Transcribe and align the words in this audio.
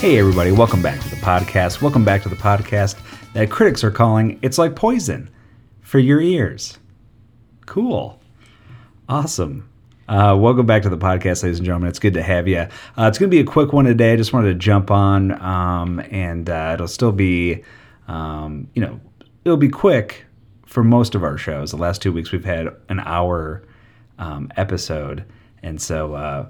Hey, 0.00 0.16
everybody, 0.16 0.52
welcome 0.52 0.80
back 0.80 1.00
to 1.00 1.10
the 1.10 1.16
podcast. 1.16 1.82
Welcome 1.82 2.04
back 2.04 2.22
to 2.22 2.28
the 2.28 2.36
podcast 2.36 2.96
that 3.32 3.50
critics 3.50 3.82
are 3.82 3.90
calling 3.90 4.38
It's 4.42 4.56
Like 4.56 4.76
Poison 4.76 5.28
for 5.80 5.98
Your 5.98 6.20
Ears. 6.20 6.78
Cool. 7.66 8.20
Awesome. 9.08 9.68
Uh, 10.08 10.36
welcome 10.38 10.66
back 10.66 10.82
to 10.82 10.88
the 10.88 10.96
podcast, 10.96 11.42
ladies 11.42 11.58
and 11.58 11.66
gentlemen. 11.66 11.88
It's 11.88 11.98
good 11.98 12.14
to 12.14 12.22
have 12.22 12.46
you. 12.46 12.58
Uh, 12.58 13.08
it's 13.08 13.18
going 13.18 13.28
to 13.28 13.34
be 13.34 13.40
a 13.40 13.44
quick 13.44 13.72
one 13.72 13.86
today. 13.86 14.12
I 14.12 14.16
just 14.16 14.32
wanted 14.32 14.52
to 14.52 14.54
jump 14.54 14.92
on, 14.92 15.32
um, 15.42 15.98
and 16.12 16.48
uh, 16.48 16.70
it'll 16.74 16.86
still 16.86 17.10
be, 17.10 17.64
um, 18.06 18.68
you 18.74 18.80
know, 18.80 19.00
it'll 19.44 19.56
be 19.56 19.68
quick 19.68 20.24
for 20.64 20.84
most 20.84 21.16
of 21.16 21.24
our 21.24 21.36
shows. 21.36 21.72
The 21.72 21.76
last 21.76 22.00
two 22.00 22.12
weeks 22.12 22.30
we've 22.30 22.44
had 22.44 22.68
an 22.88 23.00
hour 23.00 23.64
um, 24.20 24.52
episode, 24.56 25.24
and 25.64 25.82
so 25.82 26.14
uh, 26.14 26.46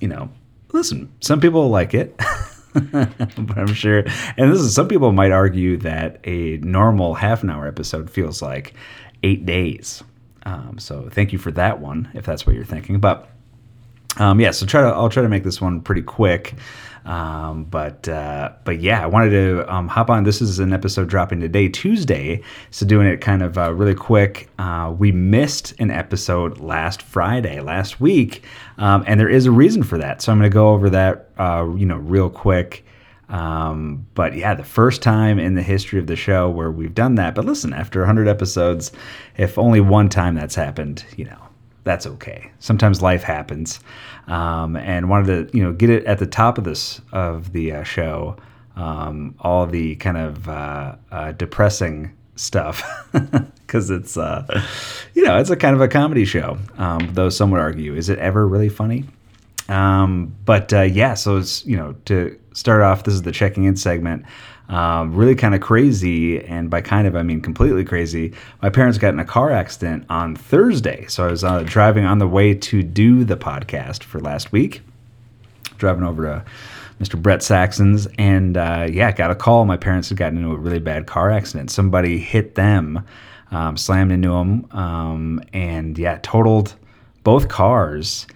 you 0.00 0.08
know, 0.08 0.28
listen, 0.74 1.10
some 1.20 1.40
people 1.40 1.70
like 1.70 1.94
it. 1.94 2.14
but 2.92 3.58
I'm 3.58 3.74
sure, 3.74 4.04
and 4.36 4.52
this 4.52 4.60
is 4.60 4.74
some 4.74 4.88
people 4.88 5.12
might 5.12 5.32
argue 5.32 5.76
that 5.78 6.20
a 6.24 6.58
normal 6.58 7.14
half 7.14 7.42
an 7.42 7.50
hour 7.50 7.66
episode 7.66 8.10
feels 8.10 8.42
like 8.42 8.74
eight 9.22 9.44
days. 9.44 10.02
Um, 10.44 10.78
so 10.78 11.08
thank 11.10 11.32
you 11.32 11.38
for 11.38 11.50
that 11.52 11.80
one, 11.80 12.10
if 12.14 12.24
that's 12.24 12.46
what 12.46 12.54
you're 12.54 12.64
thinking. 12.64 12.98
But 13.00 13.28
um, 14.18 14.40
yeah, 14.40 14.50
so 14.50 14.66
try 14.66 14.82
to 14.82 14.88
I'll 14.88 15.08
try 15.08 15.22
to 15.22 15.28
make 15.28 15.44
this 15.44 15.60
one 15.60 15.80
pretty 15.80 16.02
quick. 16.02 16.54
Um, 17.04 17.64
but 17.64 18.08
uh, 18.08 18.52
but 18.64 18.80
yeah, 18.80 19.02
I 19.02 19.06
wanted 19.06 19.30
to 19.30 19.74
um, 19.74 19.88
hop 19.88 20.10
on. 20.10 20.24
This 20.24 20.42
is 20.42 20.58
an 20.58 20.72
episode 20.72 21.08
dropping 21.08 21.40
today, 21.40 21.68
Tuesday. 21.68 22.42
So 22.70 22.84
doing 22.86 23.06
it 23.06 23.20
kind 23.20 23.42
of 23.42 23.56
uh, 23.56 23.72
really 23.72 23.94
quick. 23.94 24.48
Uh, 24.58 24.94
we 24.96 25.10
missed 25.12 25.74
an 25.80 25.90
episode 25.90 26.58
last 26.58 27.02
Friday, 27.02 27.60
last 27.60 28.00
week, 28.00 28.44
um, 28.78 29.04
and 29.06 29.18
there 29.18 29.28
is 29.28 29.46
a 29.46 29.50
reason 29.50 29.82
for 29.82 29.98
that. 29.98 30.20
So 30.20 30.30
I'm 30.32 30.38
going 30.38 30.50
to 30.50 30.54
go 30.54 30.70
over 30.70 30.90
that, 30.90 31.30
uh, 31.38 31.66
you 31.76 31.86
know, 31.86 31.96
real 31.96 32.28
quick. 32.28 32.84
Um, 33.30 34.06
but 34.14 34.36
yeah, 34.36 34.54
the 34.54 34.64
first 34.64 35.02
time 35.02 35.38
in 35.38 35.54
the 35.54 35.62
history 35.62 36.00
of 36.00 36.08
the 36.08 36.16
show 36.16 36.50
where 36.50 36.70
we've 36.70 36.94
done 36.94 37.14
that. 37.14 37.34
But 37.34 37.44
listen, 37.44 37.72
after 37.72 38.00
100 38.00 38.26
episodes, 38.26 38.90
if 39.36 39.56
only 39.56 39.80
one 39.80 40.08
time 40.08 40.34
that's 40.34 40.56
happened, 40.56 41.04
you 41.16 41.26
know, 41.26 41.49
that's 41.84 42.06
okay. 42.06 42.50
Sometimes 42.58 43.02
life 43.02 43.22
happens, 43.22 43.80
um, 44.26 44.76
and 44.76 45.08
wanted 45.08 45.50
to 45.50 45.56
you 45.56 45.62
know 45.62 45.72
get 45.72 45.90
it 45.90 46.04
at 46.04 46.18
the 46.18 46.26
top 46.26 46.58
of 46.58 46.64
this 46.64 47.00
of 47.12 47.52
the 47.52 47.72
uh, 47.72 47.82
show. 47.82 48.36
Um, 48.76 49.34
all 49.40 49.66
the 49.66 49.96
kind 49.96 50.16
of 50.16 50.48
uh, 50.48 50.94
uh, 51.10 51.32
depressing 51.32 52.16
stuff 52.36 52.82
because 53.12 53.90
it's 53.90 54.16
uh, 54.16 54.62
you 55.14 55.22
know 55.22 55.38
it's 55.38 55.50
a 55.50 55.56
kind 55.56 55.74
of 55.74 55.80
a 55.80 55.88
comedy 55.88 56.24
show. 56.24 56.58
Um, 56.78 57.10
though 57.12 57.28
some 57.28 57.50
would 57.50 57.60
argue, 57.60 57.94
is 57.94 58.08
it 58.08 58.18
ever 58.18 58.46
really 58.46 58.68
funny? 58.68 59.04
Um, 59.68 60.34
but 60.44 60.72
uh, 60.72 60.82
yeah, 60.82 61.14
so 61.14 61.36
it's 61.36 61.64
you 61.66 61.76
know 61.76 61.94
to 62.06 62.38
start 62.52 62.82
off, 62.82 63.04
this 63.04 63.14
is 63.14 63.22
the 63.22 63.32
checking 63.32 63.64
in 63.64 63.76
segment 63.76 64.24
um, 64.70 65.14
really 65.14 65.34
kind 65.34 65.54
of 65.54 65.60
crazy. 65.60 66.42
And 66.44 66.70
by 66.70 66.80
kind 66.80 67.06
of, 67.06 67.16
I 67.16 67.22
mean 67.22 67.40
completely 67.40 67.84
crazy. 67.84 68.32
My 68.62 68.70
parents 68.70 68.98
got 68.98 69.12
in 69.12 69.20
a 69.20 69.24
car 69.24 69.50
accident 69.50 70.06
on 70.08 70.36
Thursday. 70.36 71.06
So 71.08 71.26
I 71.26 71.30
was 71.30 71.44
uh, 71.44 71.64
driving 71.66 72.04
on 72.04 72.18
the 72.18 72.28
way 72.28 72.54
to 72.54 72.82
do 72.82 73.24
the 73.24 73.36
podcast 73.36 74.04
for 74.04 74.20
last 74.20 74.52
week, 74.52 74.82
driving 75.76 76.04
over 76.04 76.22
to 76.22 76.44
Mr. 77.00 77.20
Brett 77.20 77.42
Saxon's. 77.42 78.06
And 78.16 78.56
uh, 78.56 78.86
yeah, 78.90 79.10
got 79.10 79.32
a 79.32 79.34
call. 79.34 79.64
My 79.64 79.76
parents 79.76 80.08
had 80.08 80.18
gotten 80.18 80.38
into 80.38 80.52
a 80.52 80.58
really 80.58 80.78
bad 80.78 81.06
car 81.06 81.30
accident. 81.30 81.72
Somebody 81.72 82.18
hit 82.18 82.54
them, 82.54 83.04
um, 83.50 83.76
slammed 83.76 84.12
into 84.12 84.30
them, 84.30 84.68
um, 84.70 85.42
and 85.52 85.98
yeah, 85.98 86.20
totaled 86.22 86.76
both 87.24 87.48
cars 87.48 88.26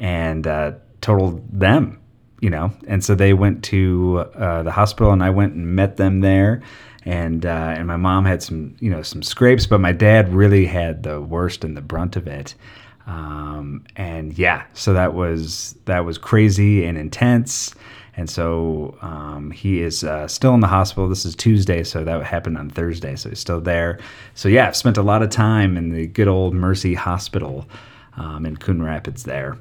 and 0.00 0.46
uh, 0.48 0.72
totaled 1.00 1.40
them 1.52 2.00
you 2.40 2.50
know, 2.50 2.72
and 2.86 3.04
so 3.04 3.14
they 3.14 3.32
went 3.32 3.64
to 3.64 4.26
uh, 4.34 4.62
the 4.62 4.72
hospital, 4.72 5.12
and 5.12 5.22
I 5.22 5.30
went 5.30 5.54
and 5.54 5.74
met 5.74 5.96
them 5.96 6.20
there, 6.20 6.62
and 7.04 7.44
uh, 7.46 7.74
and 7.76 7.86
my 7.86 7.96
mom 7.96 8.24
had 8.24 8.42
some 8.42 8.76
you 8.80 8.90
know 8.90 9.02
some 9.02 9.22
scrapes, 9.22 9.66
but 9.66 9.80
my 9.80 9.92
dad 9.92 10.32
really 10.32 10.66
had 10.66 11.02
the 11.02 11.20
worst 11.20 11.64
and 11.64 11.76
the 11.76 11.80
brunt 11.82 12.16
of 12.16 12.26
it, 12.26 12.54
um, 13.06 13.84
and 13.96 14.36
yeah, 14.38 14.64
so 14.72 14.92
that 14.94 15.14
was 15.14 15.76
that 15.84 16.04
was 16.04 16.18
crazy 16.18 16.84
and 16.84 16.98
intense. 16.98 17.74
And 18.16 18.30
so 18.30 18.96
um, 19.02 19.50
he 19.50 19.82
is 19.82 20.04
uh, 20.04 20.28
still 20.28 20.54
in 20.54 20.60
the 20.60 20.68
hospital. 20.68 21.08
This 21.08 21.24
is 21.24 21.34
Tuesday, 21.34 21.82
so 21.82 22.04
that 22.04 22.22
happened 22.22 22.56
on 22.56 22.70
Thursday. 22.70 23.16
So 23.16 23.28
he's 23.28 23.40
still 23.40 23.60
there. 23.60 23.98
So 24.34 24.48
yeah, 24.48 24.68
I've 24.68 24.76
spent 24.76 24.96
a 24.96 25.02
lot 25.02 25.22
of 25.22 25.30
time 25.30 25.76
in 25.76 25.90
the 25.90 26.06
good 26.06 26.28
old 26.28 26.54
Mercy 26.54 26.94
Hospital 26.94 27.66
um, 28.16 28.46
in 28.46 28.56
Coon 28.56 28.80
Rapids 28.80 29.24
there 29.24 29.58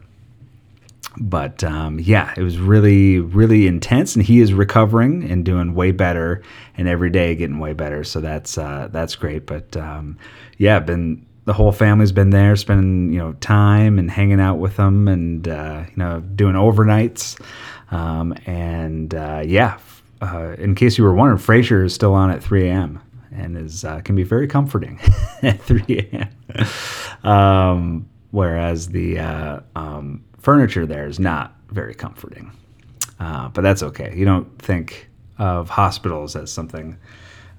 but 1.18 1.64
um, 1.64 2.00
yeah, 2.00 2.34
it 2.36 2.42
was 2.42 2.58
really, 2.58 3.20
really 3.20 3.68
intense, 3.68 4.16
and 4.16 4.26
he 4.26 4.40
is 4.40 4.54
recovering 4.54 5.30
and 5.30 5.46
doing 5.46 5.76
way 5.76 5.92
better, 5.92 6.42
and 6.78 6.88
every 6.88 7.10
day 7.10 7.36
getting 7.36 7.60
way 7.60 7.74
better. 7.74 8.04
So 8.04 8.22
that's 8.22 8.58
uh, 8.58 8.90
that's 8.92 9.16
great. 9.16 9.46
But 9.46 9.76
um, 9.78 10.18
yeah, 10.58 10.80
been 10.80 11.26
the 11.46 11.54
whole 11.54 11.72
family's 11.72 12.12
been 12.12 12.32
there, 12.32 12.56
spending 12.56 13.14
you 13.14 13.20
know 13.20 13.34
time 13.34 14.00
and 14.00 14.10
hanging 14.10 14.40
out 14.40 14.56
with 14.56 14.78
them, 14.78 15.08
and 15.08 15.48
uh, 15.48 15.84
you 15.88 15.98
know 15.98 16.20
doing 16.22 16.56
overnights, 16.56 17.40
um, 17.92 18.34
and 18.46 19.14
uh, 19.14 19.44
yeah. 19.46 19.78
Uh, 20.22 20.56
in 20.58 20.74
case 20.74 20.98
you 20.98 21.04
were 21.04 21.14
wondering, 21.14 21.38
Frasier 21.38 21.84
is 21.84 21.94
still 21.94 22.14
on 22.14 22.32
at 22.32 22.42
3 22.42 22.70
a.m. 22.70 23.02
and 23.34 23.58
is 23.58 23.84
uh, 23.84 24.00
can 24.00 24.16
be 24.16 24.24
very 24.24 24.48
comforting 24.48 24.98
at 25.44 25.62
3 25.62 25.84
a.m. 25.90 26.30
Um, 27.30 28.10
whereas 28.32 28.88
the 28.90 29.20
uh, 29.20 29.60
um, 29.76 30.24
furniture 30.44 30.86
there 30.86 31.08
is 31.08 31.20
not 31.20 31.56
very 31.70 31.96
comforting. 31.96 32.52
Uh, 33.20 33.48
but 33.50 33.62
that's 33.62 33.82
okay. 33.82 34.14
You 34.16 34.26
don't 34.26 34.62
think 34.62 35.10
of 35.40 35.70
hospitals 35.70 36.36
as 36.36 36.52
something 36.52 36.98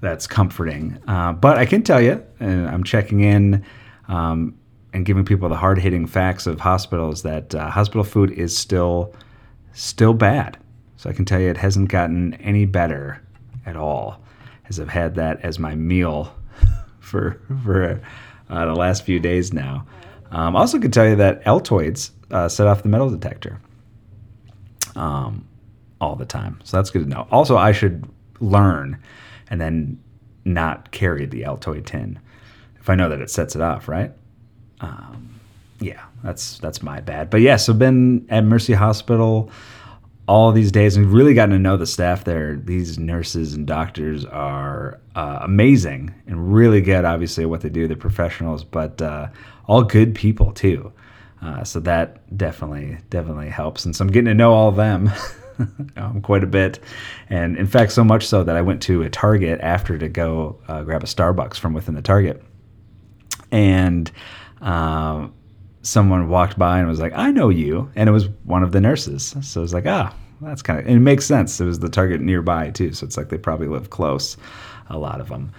that's 0.00 0.26
comforting. 0.26 0.98
Uh, 1.08 1.32
but 1.32 1.56
I 1.56 1.64
can 1.64 1.82
tell 1.82 2.00
you, 2.00 2.22
and 2.38 2.68
I'm 2.68 2.84
checking 2.84 3.20
in 3.20 3.64
um, 4.06 4.54
and 4.92 5.06
giving 5.06 5.24
people 5.24 5.48
the 5.48 5.56
hard 5.56 5.78
hitting 5.78 6.06
facts 6.06 6.46
of 6.46 6.60
hospitals 6.60 7.22
that 7.22 7.54
uh, 7.54 7.70
hospital 7.70 8.04
food 8.04 8.30
is 8.30 8.56
still 8.56 9.14
still 9.72 10.12
bad. 10.12 10.56
So 10.98 11.10
I 11.10 11.12
can 11.14 11.24
tell 11.24 11.40
you 11.40 11.50
it 11.50 11.56
hasn't 11.56 11.88
gotten 11.88 12.34
any 12.34 12.64
better 12.66 13.20
at 13.66 13.76
all 13.76 14.20
as 14.68 14.78
I've 14.78 14.88
had 14.88 15.14
that 15.16 15.40
as 15.40 15.58
my 15.58 15.74
meal 15.74 16.32
for 17.00 17.40
for 17.64 18.00
uh, 18.50 18.66
the 18.66 18.74
last 18.74 19.04
few 19.04 19.18
days 19.18 19.52
now. 19.52 19.86
Um, 20.30 20.54
I 20.54 20.60
also 20.60 20.78
can 20.78 20.90
tell 20.90 21.08
you 21.08 21.16
that 21.16 21.44
Altoids 21.44 22.10
uh, 22.34 22.48
set 22.48 22.66
off 22.66 22.82
the 22.82 22.88
metal 22.88 23.08
detector 23.08 23.60
um, 24.96 25.46
all 26.00 26.16
the 26.16 26.26
time. 26.26 26.60
So 26.64 26.76
that's 26.76 26.90
good 26.90 27.04
to 27.04 27.08
know. 27.08 27.26
Also, 27.30 27.56
I 27.56 27.72
should 27.72 28.06
learn 28.40 29.00
and 29.48 29.60
then 29.60 30.02
not 30.44 30.90
carry 30.90 31.24
the 31.24 31.42
Altoid 31.42 31.86
tin 31.86 32.18
if 32.78 32.90
I 32.90 32.96
know 32.96 33.08
that 33.08 33.20
it 33.20 33.30
sets 33.30 33.54
it 33.54 33.62
off, 33.62 33.88
right? 33.88 34.12
Um, 34.80 35.40
yeah, 35.80 36.04
that's 36.22 36.58
that's 36.58 36.82
my 36.82 37.00
bad. 37.00 37.30
But 37.30 37.40
yeah, 37.40 37.56
so 37.56 37.72
been 37.72 38.26
at 38.28 38.44
Mercy 38.44 38.74
Hospital 38.74 39.50
all 40.26 40.52
these 40.52 40.72
days 40.72 40.96
and 40.96 41.06
really 41.06 41.34
gotten 41.34 41.52
to 41.54 41.58
know 41.58 41.76
the 41.76 41.86
staff 41.86 42.24
there. 42.24 42.56
These 42.56 42.98
nurses 42.98 43.54
and 43.54 43.66
doctors 43.66 44.24
are 44.24 45.00
uh, 45.14 45.38
amazing 45.42 46.14
and 46.26 46.52
really 46.52 46.80
good, 46.80 47.04
obviously, 47.04 47.44
at 47.44 47.50
what 47.50 47.60
they 47.60 47.68
do. 47.68 47.86
They're 47.86 47.96
professionals, 47.96 48.64
but 48.64 49.00
uh, 49.00 49.28
all 49.66 49.82
good 49.82 50.14
people 50.14 50.52
too. 50.52 50.92
Uh, 51.44 51.62
so 51.62 51.78
that 51.78 52.36
definitely 52.36 52.96
definitely 53.10 53.50
helps. 53.50 53.84
And 53.84 53.94
so 53.94 54.04
I'm 54.04 54.10
getting 54.10 54.26
to 54.26 54.34
know 54.34 54.54
all 54.54 54.68
of 54.70 54.76
them 54.76 55.10
um, 55.96 56.22
quite 56.22 56.42
a 56.42 56.46
bit, 56.46 56.80
and 57.28 57.56
in 57.58 57.66
fact, 57.66 57.92
so 57.92 58.02
much 58.02 58.26
so 58.26 58.42
that 58.42 58.56
I 58.56 58.62
went 58.62 58.80
to 58.82 59.02
a 59.02 59.10
Target 59.10 59.60
after 59.60 59.98
to 59.98 60.08
go 60.08 60.58
uh, 60.68 60.82
grab 60.82 61.02
a 61.02 61.06
Starbucks 61.06 61.56
from 61.56 61.74
within 61.74 61.94
the 61.94 62.02
Target, 62.02 62.42
and. 63.50 64.10
Uh, 64.62 65.28
someone 65.82 66.30
walked 66.30 66.58
by 66.58 66.78
and 66.78 66.88
was 66.88 67.00
like, 67.00 67.12
"I 67.14 67.30
know 67.30 67.50
you," 67.50 67.90
and 67.94 68.08
it 68.08 68.12
was 68.12 68.30
one 68.44 68.62
of 68.62 68.72
the 68.72 68.80
nurses. 68.80 69.36
So 69.42 69.60
it 69.60 69.62
was 69.62 69.74
like, 69.74 69.84
"Ah, 69.86 70.14
that's 70.40 70.62
kind 70.62 70.80
of." 70.80 70.86
it 70.86 70.98
makes 70.98 71.26
sense. 71.26 71.60
It 71.60 71.66
was 71.66 71.78
the 71.78 71.90
Target 71.90 72.22
nearby 72.22 72.70
too, 72.70 72.94
so 72.94 73.04
it's 73.04 73.18
like 73.18 73.28
they 73.28 73.36
probably 73.36 73.68
live 73.68 73.90
close. 73.90 74.38
A 74.88 74.98
lot 74.98 75.20
of 75.20 75.28
them. 75.28 75.52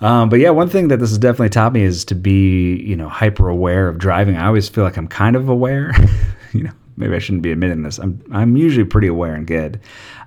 Um, 0.00 0.28
but 0.28 0.40
yeah, 0.40 0.50
one 0.50 0.68
thing 0.68 0.88
that 0.88 0.98
this 0.98 1.10
has 1.10 1.18
definitely 1.18 1.48
taught 1.50 1.72
me 1.72 1.82
is 1.82 2.04
to 2.06 2.14
be, 2.14 2.76
you 2.82 2.96
know, 2.96 3.08
hyper 3.08 3.48
aware 3.48 3.88
of 3.88 3.98
driving. 3.98 4.36
I 4.36 4.46
always 4.46 4.68
feel 4.68 4.84
like 4.84 4.96
I'm 4.96 5.08
kind 5.08 5.36
of 5.36 5.48
aware. 5.48 5.92
you 6.52 6.64
know, 6.64 6.72
maybe 6.96 7.14
I 7.14 7.18
shouldn't 7.18 7.42
be 7.42 7.52
admitting 7.52 7.82
this. 7.82 7.98
I'm 7.98 8.22
I'm 8.32 8.56
usually 8.56 8.86
pretty 8.86 9.08
aware 9.08 9.34
and 9.34 9.46
good, 9.46 9.80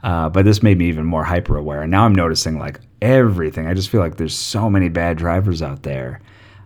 uh, 0.03 0.30
but 0.30 0.45
this 0.45 0.63
made 0.63 0.77
me 0.77 0.88
even 0.88 1.06
more 1.06 1.24
hyper 1.24 1.57
aware. 1.57 1.81
And 1.81 1.91
now 1.91 2.06
I'm 2.06 2.15
noticing 2.15 2.57
like 2.59 2.80
everything. 3.01 3.68
I 3.68 3.74
just 3.74 3.89
feel 3.89 4.01
like 4.01 4.18
there's 4.18 4.36
so 4.36 4.69
many 4.69 4.89
bad 4.89 5.18
drivers 5.18 5.62
out 5.62 5.83
there, 5.83 6.21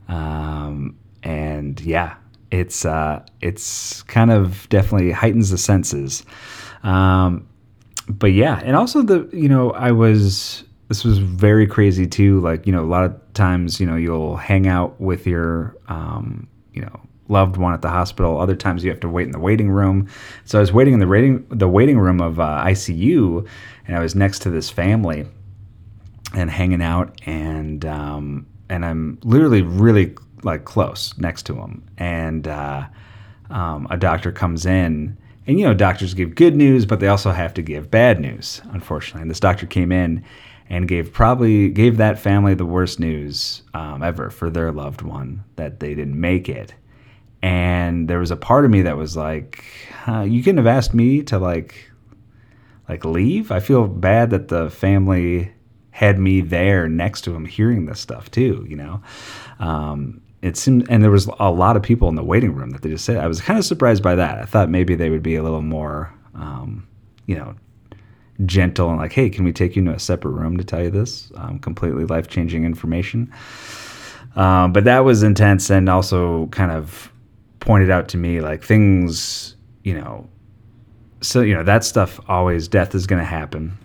um, 0.07 0.97
and 1.23 1.79
yeah, 1.81 2.15
it's 2.51 2.85
uh, 2.85 3.25
it's 3.41 4.03
kind 4.03 4.31
of 4.31 4.67
definitely 4.69 5.11
heightens 5.11 5.49
the 5.49 5.57
senses. 5.57 6.23
Um, 6.83 7.47
but 8.07 8.33
yeah, 8.33 8.61
and 8.63 8.75
also 8.75 9.01
the 9.01 9.29
you 9.31 9.49
know 9.49 9.71
I 9.71 9.91
was 9.91 10.63
this 10.87 11.03
was 11.03 11.17
very 11.17 11.67
crazy 11.67 12.07
too. 12.07 12.39
Like 12.41 12.65
you 12.65 12.73
know, 12.73 12.83
a 12.83 12.85
lot 12.85 13.03
of 13.03 13.33
times 13.33 13.79
you 13.79 13.85
know 13.85 13.95
you'll 13.95 14.37
hang 14.37 14.67
out 14.67 14.99
with 14.99 15.25
your 15.25 15.75
um, 15.87 16.47
you 16.73 16.81
know 16.81 16.99
loved 17.29 17.57
one 17.57 17.73
at 17.73 17.81
the 17.81 17.89
hospital. 17.89 18.39
Other 18.39 18.55
times 18.55 18.83
you 18.83 18.89
have 18.89 18.99
to 19.01 19.09
wait 19.09 19.25
in 19.25 19.31
the 19.31 19.39
waiting 19.39 19.69
room. 19.71 20.07
So 20.45 20.59
I 20.59 20.61
was 20.61 20.73
waiting 20.73 20.93
in 20.93 20.99
the 20.99 21.07
waiting 21.07 21.45
the 21.49 21.67
waiting 21.67 21.99
room 21.99 22.21
of 22.21 22.39
uh, 22.39 22.63
ICU, 22.65 23.47
and 23.87 23.95
I 23.95 23.99
was 23.99 24.15
next 24.15 24.39
to 24.43 24.49
this 24.49 24.69
family 24.69 25.25
and 26.33 26.49
hanging 26.49 26.81
out, 26.81 27.19
and 27.25 27.85
um, 27.85 28.45
and 28.69 28.85
I'm 28.85 29.19
literally 29.23 29.61
really 29.61 30.15
like 30.43 30.65
close 30.65 31.17
next 31.17 31.43
to 31.43 31.53
them, 31.53 31.83
and 31.97 32.47
uh, 32.47 32.85
um, 33.49 33.87
a 33.89 33.97
doctor 33.97 34.31
comes 34.31 34.65
in. 34.65 35.17
And 35.45 35.59
you 35.59 35.65
know, 35.65 35.73
doctors 35.73 36.13
give 36.13 36.35
good 36.35 36.55
news, 36.55 36.85
but 36.85 37.01
they 37.01 37.09
also 37.09 37.31
have 37.31 37.53
to 37.55 37.61
give 37.61 37.91
bad 37.91 38.17
news, 38.17 38.61
unfortunately. 38.71 39.23
And 39.23 39.29
this 39.29 39.41
doctor 39.41 39.65
came 39.65 39.91
in 39.91 40.23
and 40.69 40.87
gave 40.87 41.13
probably 41.13 41.69
gave 41.69 41.97
that 41.97 42.19
family 42.19 42.53
the 42.53 42.65
worst 42.65 42.99
news 42.99 43.63
um, 43.73 44.01
ever 44.03 44.29
for 44.29 44.49
their 44.49 44.71
loved 44.71 45.01
one 45.01 45.43
that 45.55 45.79
they 45.79 45.93
didn't 45.93 46.19
make 46.19 46.49
it. 46.49 46.73
And 47.41 48.07
there 48.07 48.19
was 48.19 48.31
a 48.31 48.37
part 48.37 48.65
of 48.65 48.71
me 48.71 48.83
that 48.83 48.97
was 48.97 49.17
like 49.17 49.65
you 50.23 50.41
couldn't 50.41 50.57
have 50.57 50.67
asked 50.67 50.93
me 50.93 51.21
to 51.23 51.39
like 51.39 51.91
like 52.89 53.05
leave? 53.05 53.51
I 53.51 53.59
feel 53.59 53.87
bad 53.87 54.29
that 54.31 54.47
the 54.47 54.69
family 54.69 55.53
had 55.91 56.17
me 56.19 56.41
there 56.41 56.87
next 56.87 57.21
to 57.21 57.35
him 57.35 57.45
hearing 57.45 57.85
this 57.85 57.99
stuff 57.99 58.31
too 58.31 58.65
you 58.67 58.75
know? 58.75 59.01
Um, 59.59 60.21
it 60.41 60.57
seemed 60.57 60.87
and 60.89 61.03
there 61.03 61.11
was 61.11 61.29
a 61.39 61.51
lot 61.51 61.77
of 61.77 61.83
people 61.83 62.09
in 62.09 62.15
the 62.15 62.23
waiting 62.23 62.53
room 62.53 62.71
that 62.71 62.81
they 62.81 62.89
just 62.89 63.05
said 63.05 63.17
i 63.17 63.27
was 63.27 63.39
kind 63.39 63.57
of 63.57 63.65
surprised 63.65 64.03
by 64.03 64.15
that. 64.15 64.39
I 64.39 64.45
thought 64.45 64.69
maybe 64.69 64.95
they 64.95 65.09
would 65.09 65.23
be 65.23 65.35
a 65.35 65.43
little 65.43 65.61
more 65.61 66.13
um, 66.35 66.87
you 67.25 67.35
know 67.35 67.55
gentle 68.45 68.89
and 68.89 68.97
like 68.97 69.13
hey 69.13 69.29
can 69.29 69.45
we 69.45 69.53
take 69.53 69.75
you 69.75 69.81
into 69.81 69.93
a 69.93 69.99
separate 69.99 70.31
room 70.31 70.57
to 70.57 70.63
tell 70.63 70.81
you 70.81 70.89
this? 70.89 71.31
Um, 71.35 71.59
completely 71.59 72.05
life-changing 72.05 72.65
information. 72.65 73.31
Um, 74.35 74.73
but 74.73 74.83
that 74.85 74.99
was 74.99 75.21
intense 75.21 75.69
and 75.69 75.87
also 75.89 76.47
kind 76.47 76.71
of 76.71 77.11
pointed 77.59 77.91
out 77.91 78.09
to 78.09 78.17
me 78.17 78.41
like 78.41 78.63
things, 78.63 79.55
you 79.83 79.93
know, 79.93 80.27
so 81.21 81.41
you 81.41 81.53
know 81.53 81.63
that 81.63 81.83
stuff 81.83 82.19
always 82.27 82.67
death 82.67 82.93
is 82.95 83.07
going 83.07 83.19
to 83.19 83.25
happen, 83.25 83.77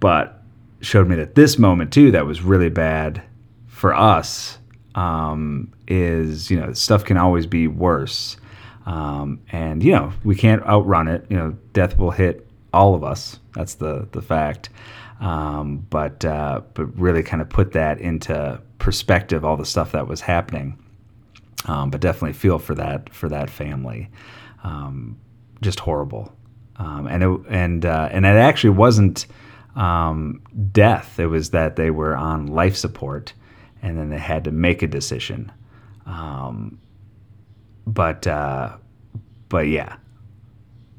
but 0.00 0.42
showed 0.80 1.08
me 1.08 1.16
that 1.16 1.34
this 1.34 1.58
moment 1.58 1.92
too 1.92 2.10
that 2.12 2.26
was 2.26 2.42
really 2.42 2.68
bad 2.68 3.22
for 3.66 3.94
us 3.94 4.58
um, 4.94 5.72
is 5.88 6.50
you 6.50 6.58
know 6.58 6.72
stuff 6.72 7.04
can 7.04 7.16
always 7.16 7.46
be 7.46 7.66
worse, 7.66 8.36
um, 8.86 9.40
and 9.50 9.82
you 9.82 9.92
know 9.92 10.12
we 10.24 10.34
can't 10.34 10.62
outrun 10.64 11.08
it. 11.08 11.26
You 11.28 11.36
know 11.36 11.56
death 11.72 11.98
will 11.98 12.12
hit 12.12 12.45
all 12.76 12.94
of 12.94 13.02
us. 13.02 13.40
That's 13.54 13.74
the 13.74 14.06
the 14.12 14.22
fact. 14.22 14.68
Um, 15.20 15.86
but 15.88 16.24
uh, 16.24 16.60
but 16.74 16.86
really 16.98 17.22
kind 17.22 17.40
of 17.40 17.48
put 17.48 17.72
that 17.72 18.00
into 18.00 18.60
perspective, 18.78 19.44
all 19.44 19.56
the 19.56 19.64
stuff 19.64 19.92
that 19.92 20.06
was 20.06 20.20
happening. 20.20 20.78
Um, 21.64 21.90
but 21.90 22.00
definitely 22.00 22.34
feel 22.34 22.58
for 22.58 22.74
that 22.74 23.12
for 23.12 23.28
that 23.30 23.50
family. 23.50 24.10
Um, 24.62 25.18
just 25.62 25.80
horrible, 25.80 26.32
um, 26.76 27.06
and 27.06 27.22
it, 27.22 27.40
and 27.48 27.86
uh, 27.86 28.08
and 28.12 28.26
it 28.26 28.36
actually 28.36 28.70
wasn't 28.70 29.26
um, 29.74 30.42
death. 30.72 31.18
It 31.18 31.26
was 31.26 31.50
that 31.50 31.76
they 31.76 31.90
were 31.90 32.14
on 32.14 32.46
life 32.46 32.76
support, 32.76 33.32
and 33.82 33.98
then 33.98 34.10
they 34.10 34.18
had 34.18 34.44
to 34.44 34.50
make 34.50 34.82
a 34.82 34.86
decision. 34.86 35.50
Um, 36.04 36.78
but 37.86 38.26
uh, 38.26 38.76
but 39.48 39.68
yeah, 39.68 39.96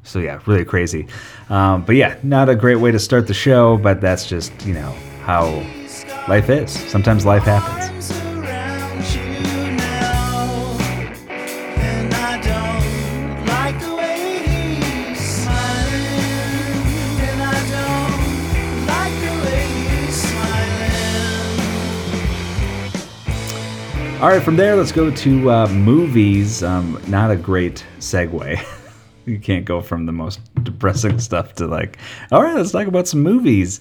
so 0.07 0.19
yeah, 0.19 0.39
really 0.45 0.65
crazy. 0.65 1.07
Um, 1.49 1.83
but 1.83 1.95
yeah, 1.95 2.17
not 2.23 2.49
a 2.49 2.55
great 2.55 2.77
way 2.77 2.91
to 2.91 2.99
start 2.99 3.27
the 3.27 3.33
show, 3.33 3.77
but 3.77 3.99
that's 4.01 4.25
just 4.27 4.65
you 4.65 4.73
know 4.73 4.91
how 5.23 5.45
life 6.27 6.49
is. 6.49 6.71
Sometimes 6.71 7.25
life 7.25 7.43
happens. 7.43 8.11
All 24.19 24.29
right, 24.29 24.41
from 24.41 24.55
there, 24.55 24.75
let's 24.75 24.91
go 24.91 25.11
to 25.11 25.51
uh, 25.51 25.67
movies. 25.67 26.63
Um, 26.63 26.99
not 27.07 27.29
a 27.29 27.35
great 27.35 27.85
segue. 27.99 28.65
you 29.27 29.39
can't 29.39 29.65
go 29.65 29.81
from 29.81 30.05
the 30.05 30.11
most 30.11 30.39
depressing 30.63 31.19
stuff 31.27 31.53
to 31.55 31.67
like, 31.67 31.97
all 32.31 32.41
right, 32.41 32.55
let's 32.55 32.71
talk 32.71 32.87
about 32.87 33.07
some 33.07 33.21
movies. 33.21 33.79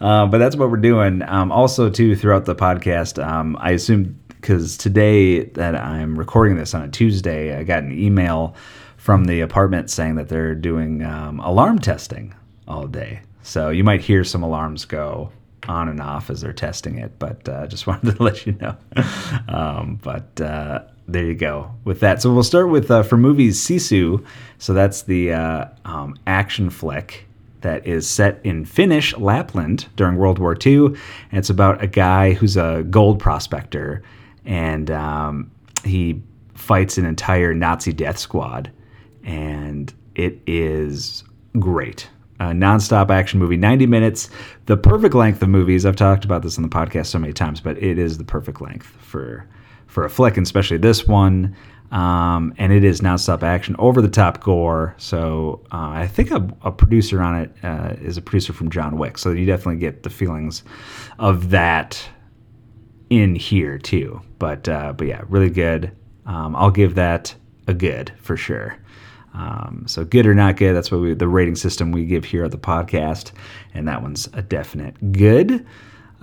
Uh, 0.00 0.26
but 0.26 0.38
that's 0.38 0.56
what 0.56 0.70
we're 0.70 0.76
doing. 0.76 1.22
Um, 1.22 1.52
also, 1.52 1.88
too, 1.88 2.16
throughout 2.16 2.44
the 2.44 2.54
podcast, 2.54 3.24
um, 3.24 3.56
I 3.60 3.70
assume 3.70 4.18
because 4.28 4.76
today 4.76 5.44
that 5.44 5.74
I'm 5.74 6.18
recording 6.18 6.56
this 6.56 6.74
on 6.74 6.82
a 6.82 6.88
Tuesday, 6.88 7.56
I 7.56 7.64
got 7.64 7.82
an 7.82 7.98
email 7.98 8.54
from 8.98 9.24
the 9.24 9.40
apartment 9.40 9.90
saying 9.90 10.16
that 10.16 10.28
they're 10.28 10.54
doing 10.54 11.02
um, 11.02 11.40
alarm 11.40 11.78
testing 11.78 12.34
all 12.68 12.86
day. 12.86 13.20
So 13.42 13.70
you 13.70 13.84
might 13.84 14.02
hear 14.02 14.24
some 14.24 14.42
alarms 14.42 14.84
go 14.84 15.30
on 15.66 15.88
and 15.88 16.00
off 16.00 16.28
as 16.30 16.42
they're 16.42 16.52
testing 16.52 16.98
it, 16.98 17.18
but 17.18 17.48
uh, 17.48 17.66
just 17.66 17.86
wanted 17.86 18.16
to 18.16 18.22
let 18.22 18.46
you 18.46 18.52
know. 18.52 18.76
um, 19.48 19.98
but 20.02 20.40
uh, 20.40 20.82
there 21.06 21.24
you 21.24 21.34
go 21.34 21.70
with 21.84 22.00
that. 22.00 22.22
So 22.22 22.32
we'll 22.32 22.42
start 22.42 22.70
with 22.70 22.90
uh, 22.90 23.02
for 23.02 23.16
movies 23.16 23.60
Sisu. 23.60 24.24
So 24.58 24.72
that's 24.72 25.02
the 25.02 25.32
uh, 25.32 25.66
um, 25.84 26.16
action 26.26 26.70
flick 26.70 27.26
that 27.60 27.86
is 27.86 28.08
set 28.08 28.40
in 28.44 28.64
Finnish 28.64 29.16
Lapland 29.16 29.86
during 29.96 30.16
World 30.16 30.38
War 30.38 30.56
II, 30.64 30.86
and 30.86 30.98
it's 31.32 31.50
about 31.50 31.82
a 31.82 31.86
guy 31.86 32.32
who's 32.34 32.58
a 32.58 32.84
gold 32.90 33.18
prospector, 33.18 34.02
and 34.44 34.90
um, 34.90 35.50
he 35.82 36.22
fights 36.54 36.98
an 36.98 37.06
entire 37.06 37.54
Nazi 37.54 37.92
death 37.92 38.18
squad, 38.18 38.70
and 39.24 39.92
it 40.14 40.40
is 40.46 41.24
great 41.58 42.08
a 42.40 42.46
nonstop 42.46 43.10
action 43.10 43.38
movie, 43.38 43.56
90 43.56 43.86
minutes, 43.86 44.28
the 44.66 44.76
perfect 44.76 45.14
length 45.14 45.40
of 45.42 45.48
movies. 45.48 45.86
I've 45.86 45.96
talked 45.96 46.24
about 46.24 46.42
this 46.42 46.58
on 46.58 46.62
the 46.62 46.68
podcast 46.68 47.06
so 47.06 47.18
many 47.18 47.32
times, 47.32 47.60
but 47.60 47.80
it 47.82 47.98
is 47.98 48.18
the 48.18 48.24
perfect 48.24 48.60
length 48.60 48.86
for 48.86 49.46
for 49.94 50.04
a 50.04 50.10
flick, 50.10 50.36
and 50.36 50.44
especially 50.44 50.76
this 50.76 51.06
one. 51.06 51.56
Um, 51.92 52.52
and 52.58 52.72
it 52.72 52.82
is 52.82 53.00
nonstop 53.02 53.44
action, 53.44 53.76
over 53.78 54.02
the 54.02 54.08
top 54.08 54.42
gore. 54.42 54.96
So 54.98 55.64
uh, 55.70 55.90
I 55.90 56.08
think 56.08 56.32
a, 56.32 56.48
a, 56.62 56.72
producer 56.72 57.22
on 57.22 57.40
it 57.40 57.52
uh, 57.62 57.94
is 58.00 58.16
a 58.16 58.22
producer 58.22 58.52
from 58.52 58.68
John 58.68 58.98
Wick. 58.98 59.16
So 59.16 59.30
you 59.30 59.46
definitely 59.46 59.76
get 59.76 60.02
the 60.02 60.10
feelings 60.10 60.64
of 61.20 61.50
that 61.50 62.02
in 63.10 63.36
here 63.36 63.78
too. 63.78 64.20
But 64.40 64.68
uh, 64.68 64.94
but 64.94 65.06
yeah, 65.06 65.22
really 65.28 65.50
good. 65.50 65.92
Um, 66.26 66.56
I'll 66.56 66.72
give 66.72 66.96
that 66.96 67.32
a 67.68 67.74
good 67.74 68.12
for 68.18 68.36
sure. 68.36 68.76
Um, 69.34 69.84
so 69.86 70.04
good 70.04 70.26
or 70.26 70.34
not 70.34 70.56
good, 70.56 70.74
that's 70.74 70.90
what 70.92 71.00
we, 71.00 71.14
the 71.14 71.28
rating 71.28 71.56
system 71.56 71.90
we 71.90 72.06
give 72.06 72.24
here 72.24 72.44
at 72.44 72.52
the 72.52 72.58
podcast, 72.58 73.32
and 73.72 73.86
that 73.88 74.00
one's 74.00 74.28
a 74.32 74.42
definite 74.42 75.12
good. 75.12 75.66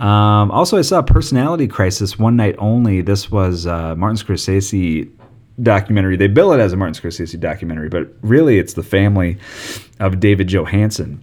Um, 0.02 0.50
also, 0.50 0.76
I 0.76 0.82
saw 0.82 1.00
Personality 1.00 1.68
Crisis 1.68 2.18
one 2.18 2.34
night 2.34 2.56
only. 2.58 3.02
This 3.02 3.30
was 3.30 3.68
uh, 3.68 3.94
Martin 3.94 4.16
Scorsese 4.16 5.08
documentary. 5.62 6.16
They 6.16 6.26
bill 6.26 6.52
it 6.52 6.58
as 6.58 6.72
a 6.72 6.76
Martin 6.76 7.00
Scorsese 7.00 7.38
documentary, 7.38 7.88
but 7.88 8.08
really 8.20 8.58
it's 8.58 8.74
the 8.74 8.82
family 8.82 9.38
of 10.00 10.18
David 10.18 10.48
Johansen. 10.48 11.20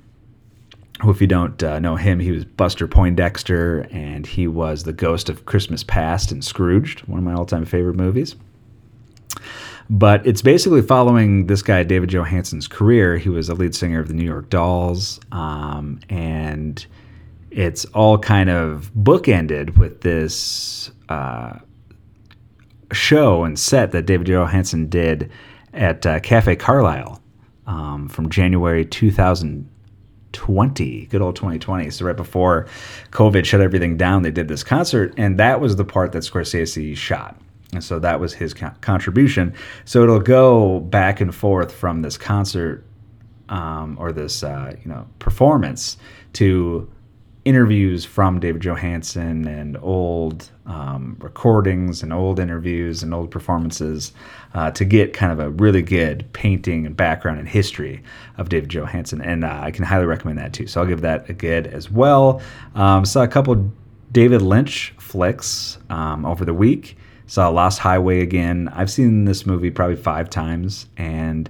Who, 1.02 1.12
if 1.12 1.20
you 1.20 1.28
don't 1.28 1.62
uh, 1.62 1.80
know 1.80 1.98
him, 1.98 2.20
he 2.20 2.32
was 2.32 2.46
Buster 2.46 2.88
Poindexter, 2.88 3.82
and 3.92 4.26
he 4.26 4.48
was 4.48 4.84
the 4.84 4.94
ghost 4.94 5.30
of 5.30 5.46
Christmas 5.46 5.84
Past 5.84 6.32
and 6.32 6.44
Scrooged, 6.44 7.02
one 7.02 7.20
of 7.20 7.26
my 7.26 7.34
all-time 7.34 7.66
favorite 7.66 7.96
movies. 7.96 8.38
But 9.90 10.26
it's 10.26 10.42
basically 10.42 10.84
following 10.84 11.48
this 11.48 11.62
guy, 11.62 11.84
David 11.84 12.10
Johansen's 12.10 12.68
career. 12.68 13.18
He 13.18 13.28
was 13.28 13.50
a 13.50 13.56
lead 13.56 13.76
singer 13.76 14.00
of 14.00 14.08
the 14.08 14.14
New 14.14 14.26
York 14.26 14.50
Dolls. 14.50 15.20
Um, 15.34 16.00
and 16.10 16.86
it's 17.52 17.86
all 17.86 18.18
kind 18.18 18.50
of 18.50 18.92
bookended 18.98 19.78
with 19.78 20.02
this 20.02 20.92
uh, 21.10 21.60
show 22.92 23.44
and 23.44 23.58
set 23.58 23.92
that 23.92 24.06
David 24.06 24.28
Johansen 24.28 24.90
did 24.90 25.32
at 25.74 26.06
uh, 26.06 26.20
Cafe 26.20 26.56
Carlyle 26.56 27.20
um, 27.66 28.08
from 28.10 28.30
January 28.30 28.86
2020, 28.86 31.06
good 31.06 31.22
old 31.22 31.36
2020. 31.36 31.90
So 31.90 32.06
right 32.06 32.16
before 32.16 32.68
COVID 33.12 33.46
shut 33.46 33.62
everything 33.62 33.98
down, 33.98 34.22
they 34.24 34.32
did 34.32 34.48
this 34.48 34.64
concert, 34.64 35.14
and 35.18 35.40
that 35.40 35.62
was 35.62 35.76
the 35.76 35.86
part 35.86 36.12
that 36.14 36.24
Scorsese 36.24 36.96
shot. 36.96 37.40
And 37.72 37.84
so 37.84 38.00
that 38.00 38.20
was 38.20 38.34
his 38.34 38.56
co- 38.56 38.72
contribution. 38.82 39.54
So 39.86 40.02
it'll 40.04 40.20
go 40.20 40.80
back 40.80 41.22
and 41.22 41.34
forth 41.34 41.72
from 41.72 42.02
this 42.02 42.18
concert 42.18 42.84
um, 43.50 43.96
or 44.00 44.12
this 44.12 44.44
uh, 44.44 44.76
you 44.84 44.90
know 44.90 45.08
performance 45.20 45.98
to 46.34 46.90
interviews 47.50 48.06
from 48.06 48.40
David 48.40 48.62
Johansen 48.62 49.48
and 49.48 49.76
old 49.82 50.52
um, 50.68 51.18
recordings 51.20 52.04
and 52.04 52.14
old 52.14 52.40
interviews 52.40 53.02
and 53.02 53.12
old 53.12 53.32
performances 53.32 54.14
uh, 54.54 54.70
to 54.70 54.86
get 54.86 55.14
kind 55.14 55.32
of 55.32 55.40
a 55.40 55.50
really 55.50 55.82
good 55.82 56.32
painting 56.32 56.86
and 56.86 56.96
background 56.96 57.40
and 57.40 57.50
history 57.50 58.04
of 58.38 58.50
David 58.50 58.70
Johansen. 58.70 59.20
And 59.26 59.44
uh, 59.44 59.62
I 59.64 59.72
can 59.72 59.84
highly 59.84 60.06
recommend 60.06 60.38
that 60.38 60.54
too. 60.54 60.68
So 60.68 60.80
I'll 60.80 60.88
give 60.88 61.02
that 61.02 61.28
a 61.28 61.34
good 61.34 61.66
as 61.66 61.90
well. 61.90 62.40
Um, 62.76 63.04
saw 63.04 63.24
a 63.24 63.28
couple 63.28 63.72
David 64.12 64.44
Lynch 64.44 64.94
flicks 65.00 65.80
um, 65.90 66.28
over 66.28 66.46
the 66.46 66.54
week. 66.54 66.98
Saw 67.26 67.50
Lost 67.50 67.80
Highway 67.80 68.22
again. 68.22 68.70
I've 68.76 68.92
seen 68.92 69.26
this 69.26 69.48
movie 69.48 69.72
probably 69.72 69.96
five 69.96 70.30
times, 70.30 70.86
and 70.98 71.50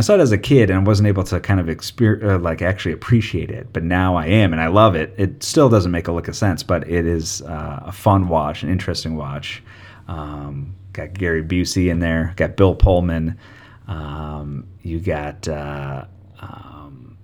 I 0.00 0.02
saw 0.02 0.14
it 0.14 0.20
as 0.20 0.32
a 0.32 0.38
kid 0.38 0.70
and 0.70 0.78
I 0.78 0.82
wasn't 0.82 1.08
able 1.08 1.24
to 1.24 1.38
kind 1.40 1.60
of 1.60 1.68
experience, 1.68 2.24
uh, 2.24 2.38
like 2.38 2.62
actually 2.62 2.92
appreciate 2.92 3.50
it. 3.50 3.70
But 3.70 3.84
now 3.84 4.16
I 4.16 4.24
am, 4.28 4.54
and 4.54 4.62
I 4.62 4.68
love 4.68 4.94
it. 4.94 5.12
It 5.18 5.42
still 5.42 5.68
doesn't 5.68 5.90
make 5.90 6.08
a 6.08 6.12
lick 6.12 6.26
of 6.26 6.34
sense, 6.34 6.62
but 6.62 6.88
it 6.88 7.04
is 7.04 7.42
uh, 7.42 7.82
a 7.84 7.92
fun 7.92 8.28
watch, 8.28 8.62
an 8.62 8.70
interesting 8.70 9.14
watch. 9.14 9.62
Um, 10.08 10.74
got 10.94 11.12
Gary 11.12 11.42
Busey 11.42 11.90
in 11.90 11.98
there, 11.98 12.32
got 12.36 12.56
Bill 12.56 12.74
Pullman. 12.74 13.36
Um, 13.88 14.66
you 14.80 15.00
got 15.00 15.46
uh, 15.46 16.06
um, 16.40 17.18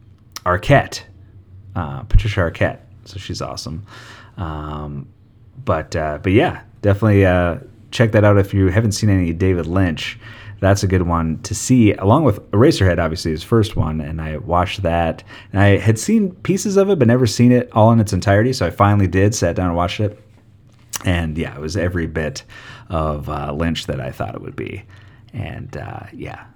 Arquette, 0.44 1.00
uh, 1.76 2.02
Patricia 2.02 2.40
Arquette. 2.40 2.80
So 3.06 3.18
she's 3.18 3.40
awesome. 3.40 3.86
Um, 4.36 5.08
but 5.64 5.96
uh, 5.96 6.18
but 6.22 6.32
yeah, 6.32 6.60
definitely 6.82 7.24
uh, 7.24 7.56
check 7.90 8.12
that 8.12 8.22
out 8.22 8.36
if 8.36 8.52
you 8.52 8.68
haven't 8.68 8.92
seen 8.92 9.08
any 9.08 9.32
David 9.32 9.66
Lynch 9.66 10.18
that's 10.60 10.82
a 10.82 10.86
good 10.86 11.02
one 11.02 11.40
to 11.42 11.54
see, 11.54 11.92
along 11.94 12.24
with 12.24 12.40
Eraserhead, 12.50 12.98
obviously 12.98 13.30
his 13.30 13.42
first 13.42 13.76
one. 13.76 14.00
And 14.00 14.20
I 14.20 14.38
watched 14.38 14.82
that, 14.82 15.22
and 15.52 15.60
I 15.60 15.76
had 15.76 15.98
seen 15.98 16.32
pieces 16.36 16.76
of 16.76 16.88
it, 16.90 16.98
but 16.98 17.08
never 17.08 17.26
seen 17.26 17.52
it 17.52 17.70
all 17.72 17.92
in 17.92 18.00
its 18.00 18.12
entirety. 18.12 18.52
So 18.52 18.66
I 18.66 18.70
finally 18.70 19.06
did, 19.06 19.34
sat 19.34 19.56
down 19.56 19.68
and 19.68 19.76
watched 19.76 20.00
it, 20.00 20.18
and 21.04 21.36
yeah, 21.36 21.54
it 21.54 21.60
was 21.60 21.76
every 21.76 22.06
bit 22.06 22.42
of 22.88 23.28
uh, 23.28 23.52
Lynch 23.52 23.86
that 23.86 24.00
I 24.00 24.10
thought 24.10 24.34
it 24.34 24.40
would 24.40 24.56
be. 24.56 24.82
And 25.32 25.76
uh, 25.76 26.04
yeah, 26.12 26.46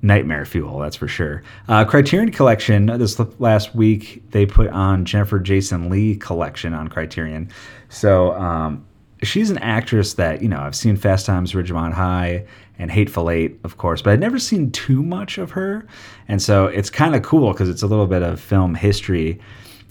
nightmare 0.00 0.44
fuel, 0.44 0.78
that's 0.78 0.96
for 0.96 1.08
sure. 1.08 1.42
Uh, 1.68 1.84
Criterion 1.84 2.30
Collection, 2.30 2.86
this 2.86 3.18
last 3.38 3.74
week, 3.74 4.22
they 4.30 4.46
put 4.46 4.68
on 4.68 5.04
Jennifer 5.04 5.38
Jason 5.38 5.90
Lee 5.90 6.16
collection 6.16 6.74
on 6.74 6.88
Criterion. 6.88 7.50
So 7.88 8.32
um, 8.32 8.86
she's 9.22 9.50
an 9.50 9.58
actress 9.58 10.14
that, 10.14 10.42
you 10.42 10.48
know, 10.48 10.60
I've 10.60 10.74
seen 10.74 10.96
Fast 10.96 11.26
Times 11.26 11.52
Ridgemont 11.52 11.92
High 11.92 12.46
and 12.78 12.90
Hateful 12.90 13.30
Eight, 13.30 13.58
of 13.64 13.76
course, 13.76 14.02
but 14.02 14.12
I'd 14.12 14.20
never 14.20 14.38
seen 14.38 14.70
too 14.70 15.02
much 15.02 15.38
of 15.38 15.52
her. 15.52 15.86
And 16.28 16.42
so 16.42 16.66
it's 16.66 16.90
kind 16.90 17.14
of 17.14 17.22
cool 17.22 17.52
because 17.52 17.68
it's 17.68 17.82
a 17.82 17.86
little 17.86 18.06
bit 18.06 18.22
of 18.22 18.40
film 18.40 18.74
history 18.74 19.40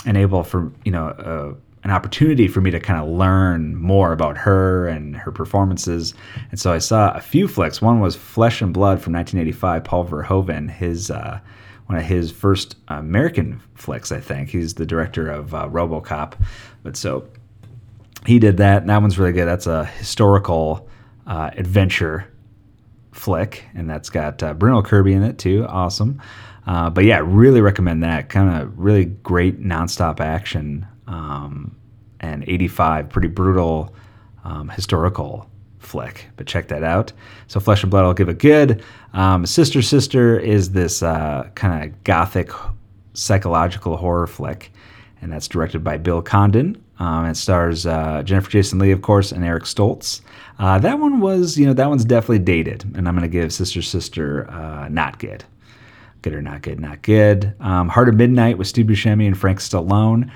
and 0.06 0.18
able 0.18 0.44
for, 0.44 0.72
you 0.84 0.92
know, 0.92 1.08
uh, 1.08 1.54
an 1.84 1.92
opportunity 1.92 2.48
for 2.48 2.62
me 2.62 2.72
to 2.72 2.80
kind 2.80 3.02
of 3.02 3.10
learn 3.10 3.76
more 3.76 4.14
about 4.14 4.38
her 4.38 4.88
and 4.88 5.16
her 5.16 5.32
performances. 5.32 6.14
And 6.50 6.60
so 6.60 6.72
I 6.72 6.78
saw 6.78 7.12
a 7.12 7.20
few 7.20 7.48
flicks. 7.48 7.82
One 7.82 8.00
was 8.00 8.16
Flesh 8.16 8.62
and 8.62 8.74
Blood 8.74 9.02
from 9.02 9.14
1985, 9.14 9.84
Paul 9.84 10.06
Verhoeven, 10.06 10.70
his 10.70 11.12
uh, 11.12 11.40
one 11.88 11.98
of 11.98 12.06
his 12.06 12.32
first 12.32 12.78
American 12.88 13.62
flicks, 13.76 14.12
I 14.12 14.22
think. 14.22 14.50
He's 14.50 14.76
the 14.76 14.86
director 14.86 15.30
of 15.30 15.54
uh, 15.54 15.68
RoboCop. 15.68 16.34
But 16.82 16.96
so 16.96 17.28
he 18.26 18.40
did 18.40 18.58
that. 18.58 18.82
And 18.82 18.90
that 18.90 19.02
one's 19.02 19.20
really 19.20 19.34
good. 19.34 19.46
That's 19.46 19.68
a 19.68 19.86
historical 19.86 20.88
uh, 21.28 21.52
adventure 21.58 22.33
flick, 23.14 23.66
and 23.74 23.90
that's 23.90 24.10
got 24.10 24.42
uh, 24.44 24.54
Bruno 24.54 24.82
Kirby 24.82 25.14
in 25.14 25.24
it 25.24 25.38
too. 25.38 25.66
Awesome. 25.68 26.22
Uh, 26.66 26.90
but 26.90 27.04
yeah, 27.04 27.22
really 27.24 27.62
recommend 27.62 28.04
that. 28.04 28.30
Kind 28.30 28.50
of 28.62 28.78
really 28.78 29.06
great 29.06 29.62
nonstop 29.62 30.20
action. 30.20 30.86
Um, 31.08 31.76
and 32.24 32.44
85, 32.48 33.10
pretty 33.10 33.28
brutal 33.28 33.94
um, 34.44 34.70
historical 34.70 35.50
flick. 35.80 36.26
But 36.38 36.48
check 36.48 36.70
that 36.70 36.84
out. 36.84 37.12
So 37.48 37.60
Flesh 37.60 37.84
and 37.84 37.92
Blood, 37.92 38.06
I'll 38.06 38.14
give 38.14 38.30
it 38.30 38.40
good. 38.40 38.84
Um, 39.14 39.46
Sister 39.46 39.82
Sister 39.82 40.40
is 40.40 40.72
this 40.72 41.04
uh, 41.04 41.50
kind 41.56 41.84
of 41.84 42.04
gothic 42.04 42.50
psychological 43.14 43.98
horror 43.98 44.26
flick, 44.26 44.72
and 45.22 45.32
that's 45.32 45.48
directed 45.48 45.84
by 45.84 45.98
Bill 45.98 46.22
Condon. 46.22 46.82
Um, 47.00 47.26
it 47.26 47.36
stars 47.36 47.86
uh, 47.86 48.22
Jennifer 48.24 48.50
Jason 48.50 48.80
Lee, 48.80 48.92
of 48.92 49.02
course, 49.02 49.32
and 49.32 49.44
Eric 49.44 49.64
Stoltz. 49.64 50.22
Uh, 50.60 50.78
that 50.80 51.00
one 51.00 51.20
was, 51.20 51.58
you 51.58 51.66
know, 51.66 51.74
that 51.74 51.90
one's 51.90 52.06
definitely 52.06 52.40
dated, 52.40 52.84
and 52.96 53.08
I'm 53.08 53.16
going 53.16 53.24
to 53.24 53.28
give 53.28 53.52
Sister 53.52 53.82
Sister 53.82 54.50
uh, 54.50 54.88
not 54.90 55.20
good. 55.20 55.44
Good 56.22 56.34
or 56.34 56.42
not 56.42 56.62
good, 56.62 56.80
not 56.80 57.02
good. 57.02 57.54
Um, 57.60 57.90
Heart 57.90 58.10
of 58.10 58.16
Midnight 58.16 58.58
with 58.58 58.68
Steve 58.68 58.86
Buscemi 58.86 59.28
and 59.28 59.38
Frank 59.38 59.60
Stallone. 59.60 60.32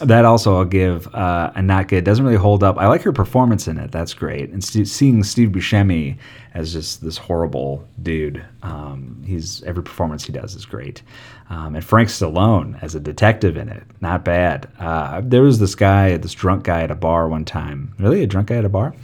That 0.00 0.26
also 0.26 0.58
I'll 0.58 0.66
give 0.66 1.12
uh, 1.14 1.52
a 1.54 1.62
not 1.62 1.88
good. 1.88 2.04
Doesn't 2.04 2.24
really 2.24 2.36
hold 2.36 2.62
up. 2.62 2.76
I 2.76 2.86
like 2.86 3.00
her 3.02 3.12
performance 3.12 3.66
in 3.66 3.78
it. 3.78 3.92
That's 3.92 4.12
great. 4.12 4.50
And 4.50 4.62
st- 4.62 4.88
seeing 4.88 5.24
Steve 5.24 5.50
Buscemi 5.50 6.18
as 6.52 6.74
just 6.74 7.02
this 7.02 7.16
horrible 7.16 7.86
dude, 8.02 8.44
um, 8.62 9.22
he's 9.26 9.62
every 9.62 9.82
performance 9.82 10.24
he 10.24 10.32
does 10.32 10.54
is 10.54 10.66
great. 10.66 11.02
Um, 11.48 11.76
and 11.76 11.84
Frank 11.84 12.10
Stallone 12.10 12.82
as 12.82 12.94
a 12.94 13.00
detective 13.00 13.56
in 13.56 13.70
it, 13.70 13.84
not 14.02 14.22
bad. 14.22 14.68
Uh, 14.78 15.22
there 15.24 15.42
was 15.42 15.60
this 15.60 15.74
guy, 15.74 16.18
this 16.18 16.34
drunk 16.34 16.64
guy 16.64 16.82
at 16.82 16.90
a 16.90 16.94
bar 16.94 17.28
one 17.28 17.46
time. 17.46 17.94
Really, 17.98 18.22
a 18.22 18.26
drunk 18.26 18.48
guy 18.48 18.56
at 18.56 18.66
a 18.66 18.68
bar, 18.68 18.94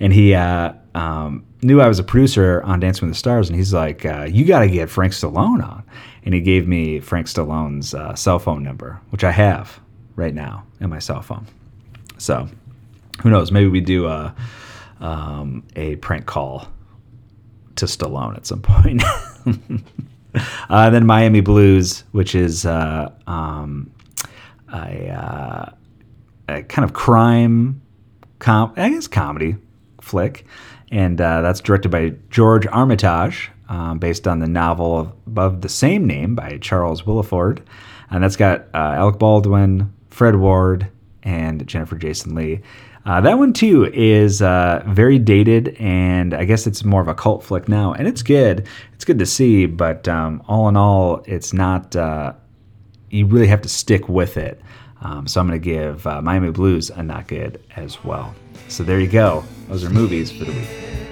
and 0.00 0.12
he 0.12 0.34
uh, 0.34 0.72
um, 0.96 1.44
knew 1.62 1.80
I 1.80 1.86
was 1.86 2.00
a 2.00 2.04
producer 2.04 2.60
on 2.62 2.80
Dancing 2.80 3.06
with 3.06 3.14
the 3.14 3.18
Stars, 3.18 3.48
and 3.48 3.56
he's 3.56 3.72
like, 3.72 4.04
uh, 4.04 4.26
"You 4.28 4.44
got 4.46 4.60
to 4.60 4.68
get 4.68 4.90
Frank 4.90 5.12
Stallone 5.12 5.62
on." 5.62 5.84
And 6.24 6.34
he 6.34 6.40
gave 6.40 6.66
me 6.66 7.00
Frank 7.00 7.28
Stallone's 7.28 7.94
uh, 7.94 8.14
cell 8.14 8.38
phone 8.38 8.62
number, 8.62 9.00
which 9.10 9.24
I 9.24 9.30
have 9.30 9.80
right 10.20 10.34
now 10.34 10.64
in 10.80 10.90
my 10.90 10.98
cell 10.98 11.22
phone. 11.22 11.46
So, 12.18 12.48
who 13.22 13.30
knows? 13.30 13.50
Maybe 13.50 13.68
we 13.68 13.80
do 13.80 14.06
a 14.06 14.34
um, 15.00 15.64
a 15.76 15.96
prank 15.96 16.26
call 16.26 16.68
to 17.76 17.86
Stallone 17.86 18.36
at 18.36 18.46
some 18.46 18.62
point. 18.62 19.02
Uh, 20.68 20.90
then 20.90 21.06
Miami 21.06 21.40
Blues, 21.40 22.04
which 22.12 22.34
is 22.34 22.64
uh, 22.64 23.10
um, 23.26 23.90
a, 24.72 25.08
uh, 25.08 25.72
a, 26.48 26.62
kind 26.62 26.84
of 26.84 26.92
crime, 26.92 27.82
com- 28.38 28.72
I 28.76 28.90
guess 28.90 29.08
comedy 29.08 29.56
flick, 30.00 30.44
and 30.92 31.20
uh, 31.20 31.42
that's 31.42 31.60
directed 31.60 31.88
by 31.88 32.14
George 32.30 32.66
Armitage, 32.68 33.50
um, 33.68 33.98
based 33.98 34.28
on 34.28 34.38
the 34.38 34.46
novel 34.46 34.98
of, 34.98 35.38
of, 35.38 35.60
the 35.62 35.68
same 35.68 36.06
name 36.06 36.34
by 36.34 36.58
Charles 36.58 37.02
Willeford, 37.02 37.60
and 38.10 38.22
that's 38.22 38.36
got 38.36 38.62
uh, 38.74 38.94
Alec 38.94 39.18
Baldwin, 39.18 39.92
Fred 40.20 40.36
Ward, 40.36 40.86
and 41.22 41.66
Jennifer 41.66 41.96
Jason 41.96 42.34
Lee. 42.34 42.60
Uh, 43.06 43.22
that 43.22 43.38
one 43.38 43.54
too 43.54 43.86
is 43.86 44.42
uh, 44.42 44.82
very 44.86 45.18
dated, 45.18 45.74
and 45.80 46.34
I 46.34 46.44
guess 46.44 46.66
it's 46.66 46.84
more 46.84 47.00
of 47.00 47.08
a 47.08 47.14
cult 47.14 47.42
flick 47.42 47.70
now, 47.70 47.94
and 47.94 48.06
it's 48.06 48.22
good. 48.22 48.68
It's 48.92 49.06
good 49.06 49.18
to 49.18 49.24
see, 49.24 49.64
but 49.64 50.06
um, 50.08 50.42
all 50.46 50.68
in 50.68 50.76
all, 50.76 51.22
it's 51.24 51.54
not. 51.54 51.96
Uh, 51.96 52.34
you 53.08 53.24
really 53.24 53.46
have 53.46 53.62
to 53.62 53.68
stick 53.70 54.10
with 54.10 54.36
it. 54.36 54.60
Um, 55.00 55.26
so 55.26 55.40
I'm 55.40 55.48
going 55.48 55.58
to 55.58 55.64
give 55.64 56.06
uh, 56.06 56.20
Miami 56.20 56.50
Blues 56.50 56.90
a 56.90 57.02
not 57.02 57.26
good 57.26 57.64
as 57.76 58.04
well. 58.04 58.34
So 58.68 58.82
there 58.82 59.00
you 59.00 59.08
go. 59.08 59.42
Those 59.68 59.84
are 59.84 59.88
movies 59.88 60.30
for 60.30 60.44
the 60.44 60.52
week. 60.52 61.09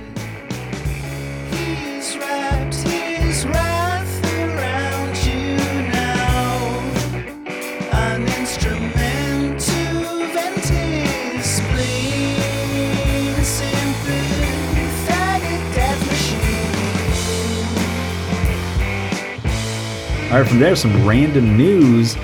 All 20.31 20.39
right, 20.39 20.47
from 20.47 20.59
there, 20.59 20.77
some 20.77 21.09
random 21.09 21.57
news. 21.57 22.15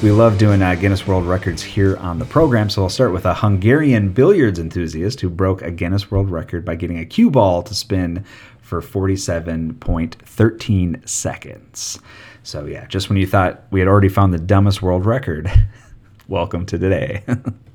We 0.00 0.12
love 0.12 0.38
doing 0.38 0.62
uh, 0.62 0.76
Guinness 0.76 1.08
World 1.08 1.26
Records 1.26 1.60
here 1.60 1.96
on 1.96 2.20
the 2.20 2.24
program, 2.24 2.70
so 2.70 2.84
I'll 2.84 2.88
start 2.88 3.12
with 3.12 3.26
a 3.26 3.34
Hungarian 3.34 4.12
billiards 4.12 4.60
enthusiast 4.60 5.20
who 5.20 5.28
broke 5.28 5.62
a 5.62 5.72
Guinness 5.72 6.08
World 6.08 6.30
Record 6.30 6.64
by 6.64 6.76
getting 6.76 7.00
a 7.00 7.04
cue 7.04 7.32
ball 7.32 7.64
to 7.64 7.74
spin 7.74 8.24
for 8.60 8.80
47.13 8.80 11.08
seconds. 11.08 11.98
So, 12.44 12.64
yeah, 12.64 12.86
just 12.86 13.08
when 13.08 13.18
you 13.18 13.26
thought 13.26 13.64
we 13.72 13.80
had 13.80 13.88
already 13.88 14.08
found 14.08 14.32
the 14.32 14.38
dumbest 14.38 14.80
world 14.80 15.04
record, 15.04 15.50
welcome 16.28 16.64
to 16.66 16.78
today. 16.78 17.24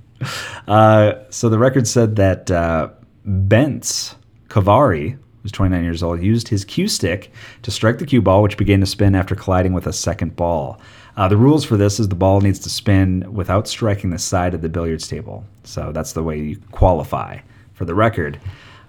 uh, 0.66 1.16
so, 1.30 1.50
the 1.50 1.60
record 1.60 1.90
said 1.90 2.16
that 2.16 2.50
uh, 2.50 2.88
Bence 3.26 4.16
Kavari 4.48 5.18
who's 5.44 5.52
29 5.52 5.84
years 5.84 6.02
old, 6.02 6.24
used 6.24 6.48
his 6.48 6.66
cue 6.66 6.88
stick 6.88 7.32
to 7.62 7.70
strike 7.70 8.00
the 8.00 8.06
cue 8.06 8.22
ball, 8.22 8.42
which 8.42 8.58
began 8.58 8.80
to 8.80 8.86
spin 8.86 9.14
after 9.14 9.36
colliding 9.36 9.74
with 9.74 9.86
a 9.86 9.94
second 9.94 10.36
ball. 10.36 10.80
Uh, 11.16 11.28
the 11.28 11.38
rules 11.38 11.64
for 11.64 11.78
this 11.78 12.00
is 12.00 12.08
the 12.08 12.16
ball 12.16 12.42
needs 12.42 12.60
to 12.60 12.70
spin 12.70 13.32
without 13.32 13.68
striking 13.68 14.10
the 14.10 14.18
side 14.18 14.54
of 14.54 14.62
the 14.62 14.70
billiards 14.70 15.08
table. 15.08 15.44
So 15.64 15.92
that's 15.92 16.14
the 16.14 16.24
way 16.24 16.40
you 16.40 16.60
qualify 16.72 17.40
for 17.74 17.86
the 17.86 17.94
record. 17.94 18.40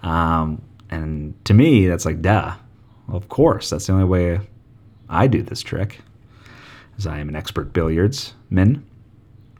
Um, 0.03 0.63
and 0.91 1.35
to 1.45 1.53
me, 1.53 1.87
that's 1.87 2.07
like, 2.07 2.23
duh. 2.23 2.55
Well, 3.09 3.17
of 3.17 3.29
course, 3.29 3.69
that's 3.69 3.87
the 3.87 3.93
only 3.93 4.07
way 4.07 4.41
I 5.11 5.27
do 5.27 5.43
this 5.43 5.61
trick, 5.61 6.01
as 6.97 7.07
I 7.07 7.19
am 7.19 7.29
an 7.29 7.37
expert 7.37 7.73
billiardsman. 7.73 8.83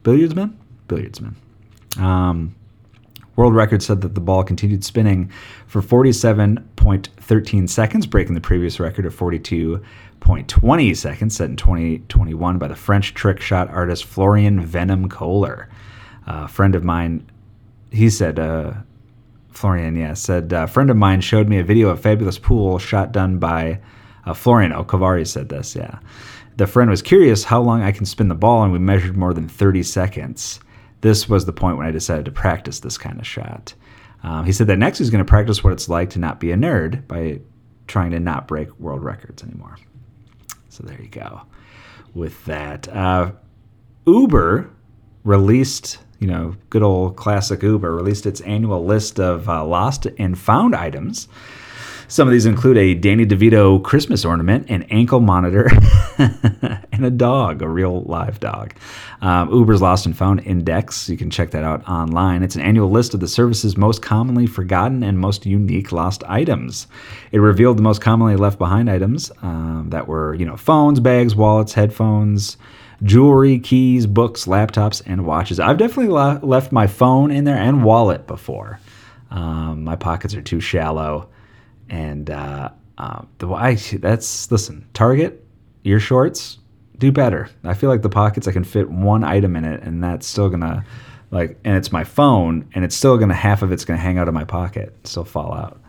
Billiardsman? 0.03 0.55
Billiardsman. 0.87 1.35
Um, 1.97 2.55
World 3.35 3.53
record 3.53 3.83
said 3.83 4.01
that 4.01 4.15
the 4.15 4.21
ball 4.21 4.43
continued 4.43 4.83
spinning 4.83 5.29
for 5.67 5.81
47.13 5.81 7.69
seconds, 7.69 8.05
breaking 8.07 8.35
the 8.35 8.41
previous 8.41 8.79
record 8.79 9.05
of 9.05 9.15
42.20 9.15 10.95
seconds 10.95 11.35
set 11.35 11.49
in 11.49 11.55
2021 11.57 12.57
by 12.57 12.67
the 12.67 12.75
French 12.75 13.13
trick 13.13 13.41
shot 13.41 13.69
artist 13.69 14.05
Florian 14.05 14.65
Venom 14.65 15.09
Kohler. 15.09 15.69
A 16.27 16.47
friend 16.47 16.75
of 16.75 16.83
mine, 16.83 17.29
he 17.91 18.09
said, 18.09 18.39
uh, 18.39 18.73
Florian, 19.51 19.95
yeah, 19.95 20.13
said 20.13 20.51
a 20.53 20.67
friend 20.67 20.89
of 20.89 20.97
mine 20.97 21.21
showed 21.21 21.49
me 21.49 21.59
a 21.59 21.63
video 21.63 21.89
of 21.89 21.99
fabulous 21.99 22.37
pool 22.37 22.79
shot 22.79 23.11
done 23.11 23.37
by 23.37 23.79
uh, 24.25 24.33
Florian 24.33 24.71
Okavari 24.71 25.27
said 25.27 25.49
this, 25.49 25.75
yeah. 25.75 25.99
The 26.57 26.67
friend 26.67 26.89
was 26.89 27.01
curious 27.01 27.43
how 27.43 27.61
long 27.61 27.83
I 27.83 27.91
can 27.91 28.05
spin 28.05 28.29
the 28.29 28.35
ball, 28.35 28.63
and 28.63 28.71
we 28.71 28.79
measured 28.79 29.17
more 29.17 29.33
than 29.33 29.49
30 29.49 29.83
seconds. 29.83 30.61
This 31.05 31.29
was 31.29 31.45
the 31.45 31.53
point 31.53 31.77
when 31.77 31.85
I 31.85 31.91
decided 31.91 32.25
to 32.25 32.31
practice 32.31 32.79
this 32.79 32.97
kind 32.97 33.19
of 33.19 33.27
shot. 33.27 33.75
Um, 34.23 34.43
he 34.43 34.51
said 34.51 34.65
that 34.65 34.77
next 34.77 34.97
he's 34.97 35.11
going 35.11 35.23
to 35.23 35.29
practice 35.29 35.63
what 35.63 35.71
it's 35.71 35.87
like 35.87 36.09
to 36.09 36.19
not 36.19 36.39
be 36.39 36.49
a 36.49 36.55
nerd 36.55 37.07
by 37.07 37.41
trying 37.85 38.09
to 38.09 38.19
not 38.19 38.47
break 38.47 38.79
world 38.79 39.03
records 39.03 39.43
anymore. 39.43 39.77
So 40.69 40.81
there 40.81 40.99
you 40.99 41.09
go 41.09 41.43
with 42.15 42.43
that. 42.45 42.87
Uh, 42.87 43.33
Uber 44.07 44.67
released, 45.23 45.99
you 46.17 46.25
know, 46.25 46.55
good 46.71 46.81
old 46.81 47.17
classic 47.17 47.61
Uber 47.61 47.95
released 47.95 48.25
its 48.25 48.41
annual 48.41 48.83
list 48.83 49.19
of 49.19 49.47
uh, 49.47 49.63
lost 49.63 50.07
and 50.17 50.35
found 50.35 50.75
items. 50.75 51.27
Some 52.07 52.27
of 52.27 52.31
these 52.31 52.45
include 52.45 52.77
a 52.77 52.93
Danny 52.93 53.25
DeVito 53.25 53.83
Christmas 53.83 54.23
ornament, 54.25 54.69
an 54.69 54.83
ankle 54.83 55.19
monitor, 55.19 55.69
and 56.17 57.05
a 57.05 57.09
dog, 57.09 57.61
a 57.61 57.67
real 57.67 58.03
live 58.03 58.39
dog. 58.39 58.75
Um, 59.21 59.51
Uber's 59.51 59.81
Lost 59.81 60.05
and 60.05 60.15
Found 60.17 60.41
Index, 60.45 61.09
you 61.09 61.17
can 61.17 61.29
check 61.31 61.51
that 61.51 61.63
out 61.63 61.87
online. 61.89 62.43
It's 62.43 62.55
an 62.55 62.61
annual 62.61 62.91
list 62.91 63.13
of 63.15 63.21
the 63.21 63.27
service's 63.27 63.75
most 63.75 64.01
commonly 64.01 64.45
forgotten 64.45 65.01
and 65.03 65.19
most 65.19 65.45
unique 65.45 65.91
lost 65.91 66.23
items. 66.27 66.87
It 67.31 67.39
revealed 67.39 67.77
the 67.77 67.83
most 67.83 68.01
commonly 68.01 68.35
left 68.35 68.59
behind 68.59 68.89
items 68.89 69.31
um, 69.41 69.87
that 69.89 70.07
were, 70.07 70.35
you 70.35 70.45
know, 70.45 70.57
phones, 70.57 70.99
bags, 70.99 71.35
wallets, 71.35 71.73
headphones, 71.73 72.57
jewelry, 73.03 73.59
keys, 73.59 74.05
books, 74.05 74.45
laptops, 74.45 75.01
and 75.05 75.25
watches. 75.25 75.59
I've 75.59 75.77
definitely 75.77 76.13
la- 76.13 76.39
left 76.43 76.71
my 76.71 76.85
phone 76.87 77.31
in 77.31 77.45
there 77.45 77.57
and 77.57 77.83
wallet 77.83 78.27
before. 78.27 78.79
Um, 79.31 79.83
my 79.83 79.95
pockets 79.95 80.35
are 80.35 80.41
too 80.41 80.59
shallow, 80.59 81.29
and 81.89 82.29
uh, 82.29 82.69
uh, 82.97 83.21
the 83.39 83.49
I 83.49 83.75
that's 83.75 84.51
listen 84.51 84.85
Target, 84.93 85.45
your 85.83 85.99
shorts 85.99 86.59
do 86.97 87.11
better. 87.11 87.49
I 87.63 87.73
feel 87.73 87.89
like 87.89 88.01
the 88.01 88.09
pockets 88.09 88.47
I 88.47 88.51
can 88.51 88.63
fit 88.63 88.89
one 88.89 89.23
item 89.23 89.55
in 89.55 89.65
it, 89.65 89.81
and 89.83 90.03
that's 90.03 90.25
still 90.27 90.49
gonna 90.49 90.85
like, 91.31 91.57
and 91.63 91.75
it's 91.75 91.91
my 91.91 92.03
phone, 92.03 92.67
and 92.73 92.85
it's 92.85 92.95
still 92.95 93.17
gonna 93.17 93.33
half 93.33 93.61
of 93.61 93.71
it's 93.71 93.85
gonna 93.85 93.99
hang 93.99 94.17
out 94.17 94.27
of 94.27 94.33
my 94.33 94.43
pocket, 94.43 94.95
still 95.05 95.25
fall 95.25 95.53
out. 95.53 95.81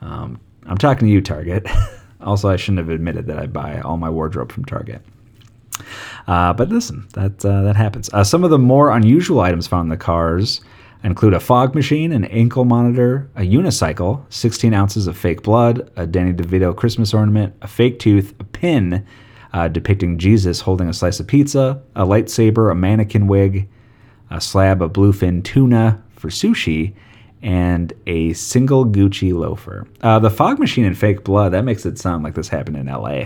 Um, 0.00 0.40
I'm 0.66 0.78
talking 0.78 1.06
to 1.06 1.12
you, 1.12 1.20
Target. 1.20 1.66
also, 2.20 2.48
I 2.48 2.56
shouldn't 2.56 2.78
have 2.78 2.90
admitted 2.90 3.26
that 3.26 3.38
I 3.38 3.46
buy 3.46 3.80
all 3.80 3.96
my 3.96 4.10
wardrobe 4.10 4.52
from 4.52 4.64
Target. 4.64 5.02
Uh, 6.26 6.52
but 6.52 6.68
listen, 6.68 7.06
that 7.14 7.44
uh, 7.44 7.62
that 7.62 7.76
happens. 7.76 8.10
Uh, 8.12 8.24
some 8.24 8.44
of 8.44 8.50
the 8.50 8.58
more 8.58 8.90
unusual 8.90 9.40
items 9.40 9.66
found 9.66 9.86
in 9.86 9.90
the 9.90 9.96
cars 9.96 10.60
include 11.02 11.34
a 11.34 11.40
fog 11.40 11.74
machine, 11.74 12.12
an 12.12 12.24
ankle 12.26 12.64
monitor, 12.64 13.30
a 13.36 13.42
unicycle, 13.42 14.24
16 14.28 14.74
ounces 14.74 15.06
of 15.06 15.16
fake 15.16 15.42
blood, 15.42 15.90
a 15.96 16.06
Danny 16.06 16.32
DeVito 16.32 16.76
Christmas 16.76 17.14
ornament, 17.14 17.54
a 17.62 17.68
fake 17.68 17.98
tooth, 17.98 18.34
a 18.38 18.44
pin 18.44 19.06
uh, 19.52 19.68
depicting 19.68 20.18
Jesus 20.18 20.60
holding 20.60 20.88
a 20.88 20.92
slice 20.92 21.20
of 21.20 21.26
pizza, 21.26 21.82
a 21.96 22.04
lightsaber, 22.04 22.70
a 22.70 22.74
mannequin 22.74 23.26
wig, 23.26 23.68
a 24.30 24.40
slab 24.40 24.82
of 24.82 24.92
bluefin 24.92 25.42
tuna 25.42 26.02
for 26.16 26.28
sushi, 26.28 26.94
and 27.42 27.92
a 28.06 28.32
single 28.34 28.84
Gucci 28.84 29.32
loafer. 29.32 29.86
Uh, 30.02 30.18
the 30.18 30.30
fog 30.30 30.58
machine 30.58 30.84
and 30.84 30.96
fake 30.96 31.24
blood, 31.24 31.52
that 31.52 31.64
makes 31.64 31.86
it 31.86 31.98
sound 31.98 32.22
like 32.22 32.34
this 32.34 32.48
happened 32.48 32.76
in 32.76 32.86
LA. 32.86 33.24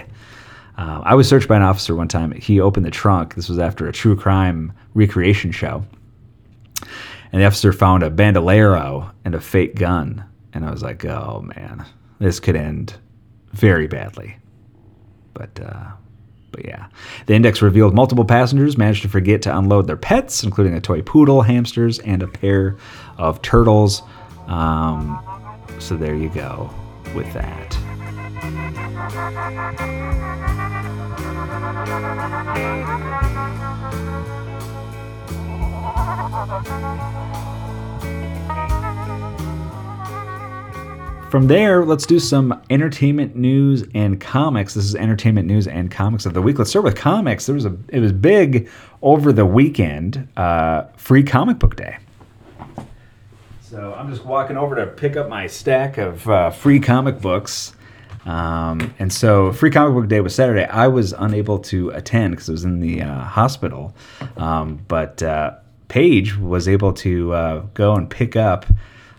Uh, 0.77 1.03
I 1.05 1.15
was 1.15 1.29
searched 1.29 1.49
by 1.49 1.57
an 1.57 1.63
officer 1.63 1.95
one 1.95 2.09
time. 2.09 2.33
He 2.33 2.61
opened 2.61 2.87
the 2.87 2.91
trunk. 2.91 3.35
This 3.35 3.49
was 3.49 3.59
after 3.59 3.87
a 3.87 3.93
true 3.93 4.17
crime 4.17 4.73
recreation 4.95 5.53
show. 5.53 5.85
And 7.35 7.43
the 7.43 7.47
officer 7.49 7.73
found 7.73 8.05
a 8.05 8.11
bandolero 8.11 9.11
and 9.25 9.35
a 9.35 9.41
fake 9.41 9.75
gun. 9.75 10.25
And 10.53 10.65
I 10.65 10.71
was 10.71 10.85
like, 10.85 11.05
oh 11.05 11.43
man, 11.57 11.85
this 12.21 12.39
could 12.39 12.55
end 12.55 12.95
very 13.51 13.89
badly. 13.89 14.37
But, 15.33 15.59
uh, 15.59 15.87
but 16.53 16.65
yeah. 16.65 16.87
The 17.27 17.35
index 17.35 17.61
revealed 17.61 17.93
multiple 17.93 18.25
passengers 18.25 18.79
managed 18.79 19.03
to 19.03 19.09
forget 19.09 19.43
to 19.43 19.59
unload 19.59 19.89
their 19.89 19.97
pets, 19.97 20.45
including 20.45 20.75
a 20.75 20.81
toy 20.81 21.03
poodle, 21.03 21.43
hamsters, 21.43 21.99
and 21.99 22.23
a 22.23 22.29
pair 22.29 22.77
of 23.19 23.43
turtles. 23.43 24.03
Um, 24.47 25.21
so 25.81 25.97
there 25.97 26.15
you 26.15 26.29
go 26.29 26.71
with 27.17 27.33
that. 27.35 27.77
From 41.31 41.49
there, 41.49 41.85
let's 41.85 42.07
do 42.07 42.21
some 42.21 42.63
entertainment 42.71 43.35
news 43.35 43.85
and 43.95 44.21
comics. 44.21 44.75
This 44.75 44.85
is 44.85 44.95
entertainment 44.95 45.49
news 45.49 45.67
and 45.67 45.91
comics 45.91 46.27
of 46.27 46.35
the 46.35 46.41
week. 46.41 46.59
Let's 46.59 46.71
start 46.71 46.85
with 46.85 46.97
comics. 46.97 47.47
There 47.47 47.55
was 47.55 47.65
a 47.67 47.77
it 47.89 48.01
was 48.01 48.13
big 48.13 48.69
over 49.03 49.33
the 49.33 49.45
weekend, 49.45 50.29
uh, 50.37 50.85
free 50.97 51.25
comic 51.25 51.59
book 51.59 51.77
day. 51.77 51.99
So 53.61 53.95
I'm 53.95 54.11
just 54.11 54.25
walking 54.25 54.57
over 54.57 54.77
to 54.77 54.87
pick 54.87 55.17
up 55.17 55.29
my 55.29 55.49
stack 55.49 55.99
of 55.99 56.29
uh, 56.29 56.51
free 56.51 56.79
comic 56.79 57.21
books 57.21 57.75
um, 58.27 58.95
and 58.99 59.13
so, 59.13 59.53
Free 59.53 59.71
Comic 59.71 59.95
Book 59.95 60.09
Day 60.09 60.21
was 60.21 60.35
Saturday. 60.35 60.65
I 60.65 60.89
was 60.89 61.13
unable 61.13 61.59
to 61.61 61.91
attend 61.91 62.33
because 62.33 62.49
I 62.49 62.53
was 62.53 62.65
in 62.65 62.81
the 62.81 63.03
uh, 63.03 63.21
hospital. 63.21 63.95
Um, 64.37 64.81
but 64.89 65.23
uh, 65.23 65.57
Paige 65.95 66.37
was 66.37 66.67
able 66.67 66.93
to 66.93 67.33
uh, 67.33 67.59
go 67.73 67.95
and 67.95 68.11
pick 68.11 68.35
up. 68.35 68.67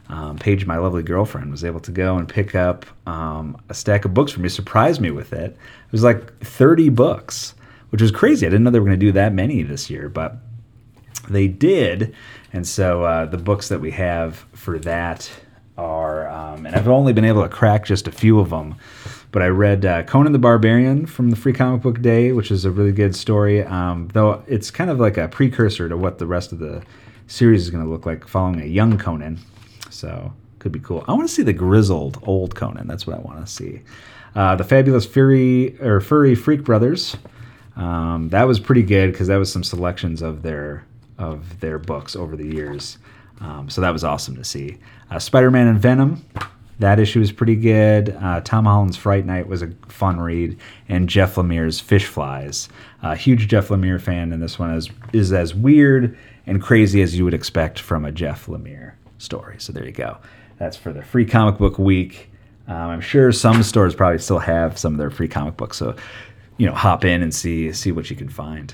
Um, 0.09 0.37
Paige, 0.37 0.65
my 0.65 0.75
lovely 0.77 1.03
girlfriend, 1.03 1.49
was 1.49 1.63
able 1.63 1.79
to 1.79 1.89
go 1.89 2.17
and 2.17 2.27
pick 2.27 2.53
up 2.53 2.85
um, 3.07 3.55
a 3.69 3.73
stack 3.73 4.03
of 4.03 4.13
books 4.13 4.33
for 4.33 4.41
me. 4.41 4.49
Surprised 4.49 4.99
me 4.99 5.09
with 5.09 5.31
it. 5.31 5.51
It 5.51 5.91
was 5.93 6.03
like 6.03 6.37
30 6.41 6.89
books, 6.89 7.55
which 7.91 8.01
was 8.01 8.11
crazy. 8.11 8.45
I 8.45 8.49
didn't 8.49 8.65
know 8.65 8.71
they 8.71 8.79
were 8.79 8.87
going 8.87 8.99
to 8.99 9.05
do 9.05 9.13
that 9.13 9.31
many 9.31 9.63
this 9.63 9.89
year, 9.89 10.09
but 10.09 10.35
they 11.29 11.47
did. 11.47 12.13
And 12.51 12.67
so 12.67 13.05
uh, 13.05 13.25
the 13.25 13.37
books 13.37 13.69
that 13.69 13.79
we 13.79 13.91
have 13.91 14.45
for 14.51 14.77
that 14.79 15.31
are, 15.77 16.27
um, 16.27 16.65
and 16.65 16.75
I've 16.75 16.89
only 16.89 17.13
been 17.13 17.23
able 17.23 17.43
to 17.43 17.47
crack 17.47 17.85
just 17.85 18.05
a 18.05 18.11
few 18.11 18.37
of 18.41 18.49
them, 18.49 18.75
but 19.35 19.41
I 19.41 19.47
read 19.47 19.85
uh, 19.85 20.03
Conan 20.03 20.31
the 20.31 20.39
Barbarian 20.39 21.05
from 21.05 21.29
the 21.29 21.35
Free 21.35 21.51
Comic 21.51 21.81
Book 21.81 22.01
Day, 22.01 22.31
which 22.31 22.51
is 22.51 22.63
a 22.63 22.71
really 22.71 22.93
good 22.93 23.13
story. 23.13 23.65
Um, 23.65 24.07
though 24.13 24.41
it's 24.47 24.71
kind 24.71 24.89
of 24.89 24.97
like 24.97 25.17
a 25.17 25.27
precursor 25.27 25.89
to 25.89 25.97
what 25.97 26.19
the 26.19 26.25
rest 26.25 26.53
of 26.53 26.59
the 26.59 26.81
series 27.27 27.63
is 27.63 27.69
going 27.69 27.83
to 27.83 27.89
look 27.89 28.05
like, 28.05 28.25
following 28.25 28.61
a 28.61 28.65
young 28.65 28.97
Conan. 28.97 29.37
So 29.89 30.31
could 30.59 30.71
be 30.71 30.79
cool. 30.79 31.03
I 31.09 31.11
want 31.11 31.27
to 31.27 31.33
see 31.33 31.43
the 31.43 31.51
grizzled 31.51 32.17
old 32.23 32.55
Conan. 32.55 32.87
That's 32.87 33.05
what 33.05 33.17
I 33.17 33.19
want 33.19 33.45
to 33.45 33.51
see. 33.51 33.81
Uh, 34.35 34.55
the 34.55 34.63
Fabulous 34.63 35.05
Fury 35.05 35.77
or 35.81 35.99
Furry 35.99 36.33
Freak 36.33 36.63
Brothers. 36.63 37.17
Um, 37.75 38.29
that 38.29 38.47
was 38.47 38.61
pretty 38.61 38.83
good 38.83 39.11
because 39.11 39.27
that 39.27 39.35
was 39.35 39.51
some 39.51 39.65
selections 39.65 40.21
of 40.21 40.43
their 40.43 40.85
of 41.17 41.59
their 41.59 41.77
books 41.77 42.15
over 42.15 42.37
the 42.37 42.47
years. 42.47 42.99
Um, 43.41 43.69
so 43.69 43.81
that 43.81 43.91
was 43.91 44.05
awesome 44.05 44.37
to 44.37 44.45
see. 44.45 44.77
Uh, 45.11 45.19
Spider 45.19 45.51
Man 45.51 45.67
and 45.67 45.77
Venom, 45.77 46.23
that 46.79 46.99
issue 46.99 47.19
was 47.19 47.31
pretty 47.31 47.55
good. 47.55 48.15
Uh, 48.21 48.41
Tom 48.41 48.65
Holland's 48.65 48.97
Fright 48.97 49.25
Night 49.25 49.47
was 49.47 49.61
a 49.61 49.71
fun 49.87 50.19
read, 50.19 50.57
and 50.89 51.07
Jeff 51.07 51.35
Lemire's 51.35 51.79
Fish 51.79 52.05
Flies. 52.05 52.69
Uh, 53.01 53.15
huge 53.15 53.47
Jeff 53.47 53.69
Lemire 53.69 54.01
fan, 54.01 54.33
and 54.33 54.41
this 54.41 54.59
one 54.59 54.73
is 54.73 54.89
is 55.13 55.31
as 55.31 55.55
weird 55.55 56.17
and 56.47 56.61
crazy 56.61 57.01
as 57.01 57.17
you 57.17 57.23
would 57.23 57.33
expect 57.33 57.79
from 57.79 58.05
a 58.05 58.11
Jeff 58.11 58.47
Lemire 58.47 58.93
story. 59.17 59.55
So 59.59 59.73
there 59.73 59.85
you 59.85 59.91
go. 59.91 60.17
That's 60.57 60.77
for 60.77 60.91
the 60.91 61.01
free 61.01 61.25
comic 61.25 61.57
book 61.57 61.79
week. 61.79 62.29
Um, 62.67 62.75
I'm 62.75 63.01
sure 63.01 63.31
some 63.31 63.61
stores 63.63 63.93
probably 63.95 64.19
still 64.19 64.39
have 64.39 64.77
some 64.77 64.93
of 64.93 64.97
their 64.97 65.11
free 65.11 65.27
comic 65.27 65.55
books, 65.57 65.77
so 65.77 65.95
you 66.57 66.65
know, 66.65 66.73
hop 66.73 67.05
in 67.05 67.21
and 67.21 67.33
see 67.33 67.71
see 67.73 67.91
what 67.91 68.09
you 68.09 68.15
can 68.15 68.29
find. 68.29 68.73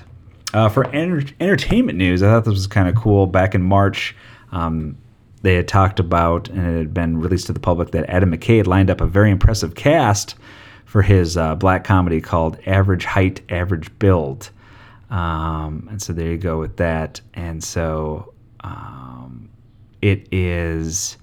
Uh, 0.54 0.68
for 0.68 0.86
enter- 0.88 1.32
entertainment 1.40 1.96
news, 1.96 2.22
I 2.22 2.26
thought 2.26 2.44
this 2.44 2.52
was 2.52 2.66
kind 2.66 2.88
of 2.88 2.94
cool. 2.94 3.26
Back 3.26 3.54
in 3.54 3.62
March, 3.62 4.14
um, 4.50 4.96
they 5.42 5.54
had 5.54 5.68
talked 5.68 6.00
about, 6.00 6.48
and 6.48 6.66
it 6.66 6.78
had 6.78 6.94
been 6.94 7.20
released 7.20 7.46
to 7.48 7.52
the 7.52 7.60
public, 7.60 7.90
that 7.90 8.08
Adam 8.08 8.32
McKay 8.32 8.58
had 8.58 8.66
lined 8.66 8.90
up 8.90 9.00
a 9.00 9.06
very 9.06 9.30
impressive 9.30 9.74
cast 9.74 10.36
for 10.84 11.02
his 11.02 11.36
uh, 11.36 11.54
black 11.56 11.84
comedy 11.84 12.20
called 12.20 12.58
Average 12.66 13.04
Height, 13.04 13.40
Average 13.50 13.98
Build. 13.98 14.50
Um, 15.10 15.88
and 15.90 16.00
so 16.00 16.12
there 16.12 16.30
you 16.30 16.38
go 16.38 16.58
with 16.58 16.76
that. 16.78 17.20
And 17.34 17.62
so 17.62 18.32
um, 18.60 19.50
it 20.00 20.28
is 20.32 21.18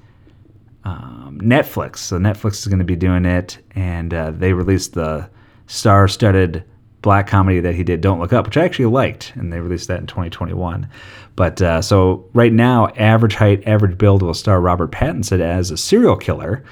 um, 0.84 1.39
Netflix. 1.41 1.97
So 1.97 2.17
Netflix 2.17 2.53
is 2.60 2.67
going 2.67 2.79
to 2.79 2.86
be 2.86 2.95
doing 2.95 3.25
it, 3.25 3.58
and 3.75 4.13
uh, 4.13 4.32
they 4.32 4.53
released 4.53 4.93
the 4.93 5.29
star-studded 5.67 6.63
black 7.01 7.27
comedy 7.27 7.59
that 7.59 7.75
he 7.75 7.83
did, 7.83 8.01
Don't 8.01 8.19
Look 8.19 8.33
Up, 8.33 8.45
which 8.45 8.57
I 8.57 8.65
actually 8.65 8.85
liked, 8.85 9.33
and 9.35 9.51
they 9.51 9.59
released 9.59 9.88
that 9.88 9.99
in 9.99 10.07
2021. 10.07 10.88
But 11.35 11.62
uh, 11.62 11.81
so 11.81 12.25
right 12.33 12.51
now, 12.51 12.88
Average 12.97 13.35
Height, 13.35 13.67
Average 13.67 13.97
Build 13.97 14.21
will 14.21 14.33
star 14.33 14.59
Robert 14.59 14.91
Pattinson 14.91 15.39
as 15.39 15.71
a 15.71 15.77
serial 15.77 16.17
killer 16.17 16.63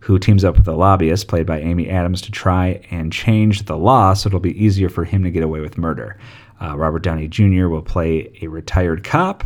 who 0.00 0.18
teams 0.18 0.44
up 0.44 0.56
with 0.56 0.68
a 0.68 0.72
lobbyist 0.72 1.26
played 1.28 1.46
by 1.46 1.60
Amy 1.60 1.88
Adams 1.88 2.20
to 2.22 2.30
try 2.30 2.80
and 2.90 3.12
change 3.12 3.64
the 3.64 3.76
law 3.76 4.14
so 4.14 4.28
it'll 4.28 4.40
be 4.40 4.62
easier 4.62 4.88
for 4.88 5.04
him 5.04 5.22
to 5.24 5.30
get 5.30 5.42
away 5.42 5.60
with 5.60 5.78
murder. 5.78 6.16
Uh, 6.60 6.76
Robert 6.76 7.02
Downey 7.02 7.28
Jr. 7.28 7.66
will 7.66 7.82
play 7.82 8.32
a 8.40 8.46
retired 8.46 9.04
cop 9.04 9.44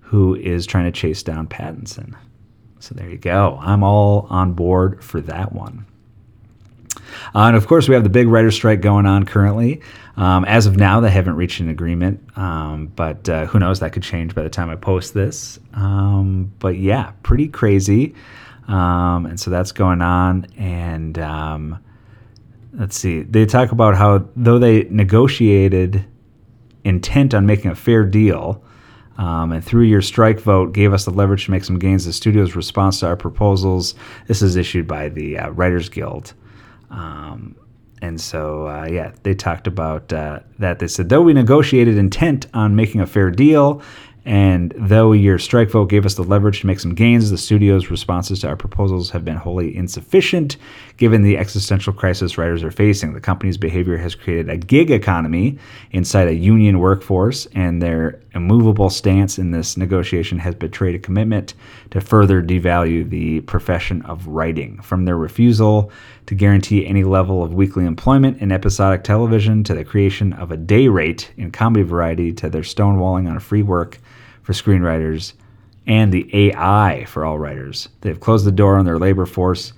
who 0.00 0.34
is 0.34 0.66
trying 0.66 0.84
to 0.84 0.92
chase 0.92 1.22
down 1.22 1.46
Pattinson. 1.48 2.14
So 2.80 2.94
there 2.94 3.08
you 3.08 3.16
go. 3.16 3.58
I'm 3.62 3.82
all 3.82 4.26
on 4.28 4.52
board 4.52 5.02
for 5.02 5.20
that 5.22 5.52
one. 5.52 5.86
Uh, 7.34 7.46
and 7.46 7.56
of 7.56 7.66
course, 7.66 7.88
we 7.88 7.94
have 7.94 8.04
the 8.04 8.10
big 8.10 8.28
writer's 8.28 8.54
strike 8.54 8.80
going 8.80 9.06
on 9.06 9.24
currently. 9.24 9.80
Um, 10.16 10.44
as 10.44 10.66
of 10.66 10.76
now, 10.76 11.00
they 11.00 11.10
haven't 11.10 11.34
reached 11.34 11.60
an 11.60 11.68
agreement, 11.68 12.20
um, 12.36 12.86
but 12.94 13.28
uh, 13.28 13.46
who 13.46 13.58
knows? 13.58 13.80
That 13.80 13.92
could 13.92 14.02
change 14.02 14.34
by 14.34 14.42
the 14.42 14.50
time 14.50 14.70
I 14.70 14.76
post 14.76 15.14
this. 15.14 15.58
Um, 15.72 16.52
but 16.58 16.78
yeah, 16.78 17.12
pretty 17.22 17.48
crazy. 17.48 18.14
Um, 18.68 19.26
and 19.26 19.38
so 19.38 19.50
that's 19.50 19.72
going 19.72 20.02
on. 20.02 20.46
And 20.56 21.18
um, 21.18 21.84
let's 22.72 22.96
see, 22.96 23.22
they 23.22 23.46
talk 23.46 23.72
about 23.72 23.96
how 23.96 24.28
though 24.36 24.58
they 24.58 24.84
negotiated 24.84 26.04
intent 26.84 27.34
on 27.34 27.46
making 27.46 27.70
a 27.70 27.74
fair 27.74 28.04
deal, 28.04 28.62
um, 29.16 29.52
and 29.52 29.64
through 29.64 29.84
your 29.84 30.02
strike 30.02 30.40
vote 30.40 30.72
gave 30.72 30.92
us 30.92 31.04
the 31.04 31.10
leverage 31.10 31.46
to 31.46 31.50
make 31.50 31.64
some 31.64 31.78
gains. 31.78 32.04
The 32.04 32.12
studio's 32.12 32.56
response 32.56 33.00
to 33.00 33.06
our 33.06 33.16
proposals. 33.16 33.94
This 34.26 34.42
is 34.42 34.56
issued 34.56 34.86
by 34.86 35.08
the 35.08 35.38
uh, 35.38 35.50
Writers 35.50 35.88
Guild. 35.88 36.34
Um, 36.94 37.56
and 38.00 38.20
so, 38.20 38.68
uh, 38.68 38.86
yeah, 38.90 39.12
they 39.22 39.34
talked 39.34 39.66
about 39.66 40.12
uh, 40.12 40.40
that. 40.58 40.78
They 40.78 40.88
said, 40.88 41.08
though 41.08 41.22
we 41.22 41.32
negotiated 41.32 41.96
intent 41.98 42.46
on 42.54 42.76
making 42.76 43.00
a 43.00 43.06
fair 43.06 43.30
deal 43.30 43.82
and 44.24 44.72
though 44.76 45.12
your 45.12 45.38
strike 45.38 45.70
vote 45.70 45.90
gave 45.90 46.06
us 46.06 46.14
the 46.14 46.24
leverage 46.24 46.60
to 46.60 46.66
make 46.66 46.80
some 46.80 46.94
gains, 46.94 47.30
the 47.30 47.36
studio's 47.36 47.90
responses 47.90 48.40
to 48.40 48.48
our 48.48 48.56
proposals 48.56 49.10
have 49.10 49.24
been 49.24 49.36
wholly 49.36 49.76
insufficient 49.76 50.56
given 50.96 51.22
the 51.22 51.36
existential 51.36 51.92
crisis 51.92 52.38
writers 52.38 52.62
are 52.62 52.70
facing. 52.70 53.12
The 53.12 53.20
company's 53.20 53.58
behavior 53.58 53.98
has 53.98 54.14
created 54.14 54.48
a 54.48 54.56
gig 54.56 54.90
economy 54.90 55.58
inside 55.90 56.28
a 56.28 56.34
union 56.34 56.78
workforce, 56.78 57.46
and 57.54 57.82
their 57.82 58.20
immovable 58.34 58.88
stance 58.88 59.38
in 59.38 59.50
this 59.50 59.76
negotiation 59.76 60.38
has 60.38 60.54
betrayed 60.54 60.94
a 60.94 60.98
commitment 60.98 61.54
to 61.90 62.00
further 62.00 62.42
devalue 62.42 63.08
the 63.08 63.40
profession 63.42 64.02
of 64.02 64.26
writing. 64.26 64.80
From 64.80 65.04
their 65.04 65.16
refusal 65.16 65.90
to 66.26 66.34
guarantee 66.34 66.86
any 66.86 67.04
level 67.04 67.42
of 67.42 67.52
weekly 67.52 67.84
employment 67.84 68.40
in 68.40 68.52
episodic 68.52 69.04
television 69.04 69.62
to 69.64 69.74
the 69.74 69.84
creation 69.84 70.32
of 70.32 70.50
a 70.50 70.56
day 70.56 70.88
rate 70.88 71.30
in 71.36 71.50
comedy 71.50 71.82
variety 71.84 72.32
to 72.32 72.48
their 72.48 72.62
stonewalling 72.62 73.28
on 73.28 73.36
a 73.36 73.40
free 73.40 73.62
work 73.62 73.98
for 74.44 74.52
screenwriters 74.52 75.32
and 75.86 76.12
the 76.12 76.28
AI 76.32 77.04
for 77.06 77.24
all 77.24 77.38
writers. 77.38 77.88
They've 78.02 78.18
closed 78.18 78.46
the 78.46 78.52
door 78.52 78.76
on 78.76 78.84
their 78.84 78.98
labor 78.98 79.26
force 79.26 79.72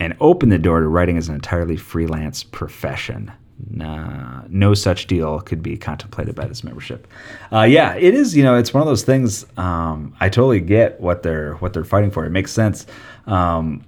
and 0.00 0.16
opened 0.20 0.52
the 0.52 0.58
door 0.58 0.80
to 0.80 0.86
writing 0.86 1.16
as 1.16 1.28
an 1.28 1.34
entirely 1.34 1.76
freelance 1.76 2.44
profession. 2.44 3.32
Nah, 3.70 4.42
no 4.48 4.72
such 4.72 5.08
deal 5.08 5.40
could 5.40 5.62
be 5.62 5.76
contemplated 5.76 6.36
by 6.36 6.46
this 6.46 6.62
membership. 6.62 7.08
Uh, 7.52 7.62
yeah, 7.62 7.94
it 7.96 8.14
is. 8.14 8.36
You 8.36 8.44
know, 8.44 8.54
it's 8.54 8.72
one 8.72 8.82
of 8.82 8.86
those 8.86 9.02
things. 9.02 9.44
Um, 9.56 10.14
I 10.20 10.28
totally 10.28 10.60
get 10.60 11.00
what 11.00 11.24
they're 11.24 11.54
what 11.54 11.72
they're 11.72 11.84
fighting 11.84 12.12
for. 12.12 12.24
It 12.24 12.30
makes 12.30 12.52
sense. 12.52 12.86
Um, 13.26 13.84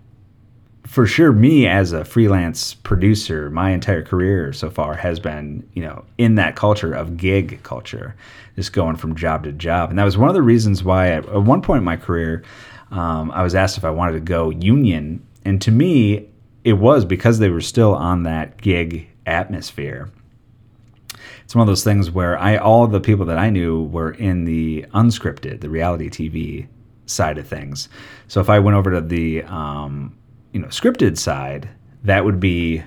for 0.91 1.07
sure, 1.07 1.31
me 1.31 1.69
as 1.69 1.93
a 1.93 2.05
freelance 2.05 2.75
producer, 2.75 3.49
my 3.49 3.71
entire 3.71 4.03
career 4.03 4.53
so 4.53 4.69
far 4.69 4.95
has 4.95 5.21
been, 5.21 5.65
you 5.73 5.83
know, 5.83 6.05
in 6.19 6.35
that 6.35 6.57
culture 6.57 6.93
of 6.93 7.17
gig 7.17 7.63
culture, 7.63 8.17
just 8.57 8.73
going 8.73 8.97
from 8.97 9.15
job 9.15 9.45
to 9.45 9.53
job. 9.53 9.91
And 9.91 9.99
that 10.01 10.05
was 10.05 10.19
one 10.19 10.29
of 10.29 10.35
the 10.35 10.43
reasons 10.43 10.83
why, 10.83 11.11
at, 11.11 11.33
one 11.33 11.63
point 11.63 11.79
in 11.79 11.85
my 11.85 11.97
career, 11.97 12.43
um, 12.91 13.31
I 13.31 13.45
was 13.45 13.55
asked 13.55 13.79
if 13.79 13.85
I 13.85 13.91
wanted 13.91 14.15
to 14.15 14.21
go 14.21 14.51
union. 14.51 15.25
And 15.45 15.63
to 15.63 15.71
me, 15.71 16.29
it 16.65 16.73
was 16.73 17.05
because 17.05 17.39
they 17.39 17.51
were 17.51 17.61
still 17.61 17.95
on 17.95 18.25
that 18.25 18.61
gig 18.61 19.09
atmosphere. 19.27 20.11
It's 21.45 21.55
one 21.55 21.63
of 21.63 21.69
those 21.69 21.85
things 21.85 22.11
where 22.11 22.37
I 22.37 22.57
all 22.57 22.89
the 22.89 23.01
people 23.01 23.27
that 23.27 23.39
I 23.39 23.49
knew 23.49 23.85
were 23.85 24.11
in 24.11 24.45
the 24.45 24.87
unscripted, 24.93 25.61
the 25.61 25.71
reality 25.71 26.11
TV 26.11 26.67
side 27.07 27.39
of 27.39 27.47
things. 27.47 27.89
So 28.27 28.41
if 28.41 28.51
I 28.51 28.59
went 28.59 28.77
over 28.77 28.91
to 28.91 29.01
the 29.01 29.45
um, 29.45 30.17
you 30.53 30.61
know 30.61 30.69
scripted 30.69 31.19
side, 31.19 31.69
that 32.05 32.25
would 32.25 32.41
be 32.41 32.83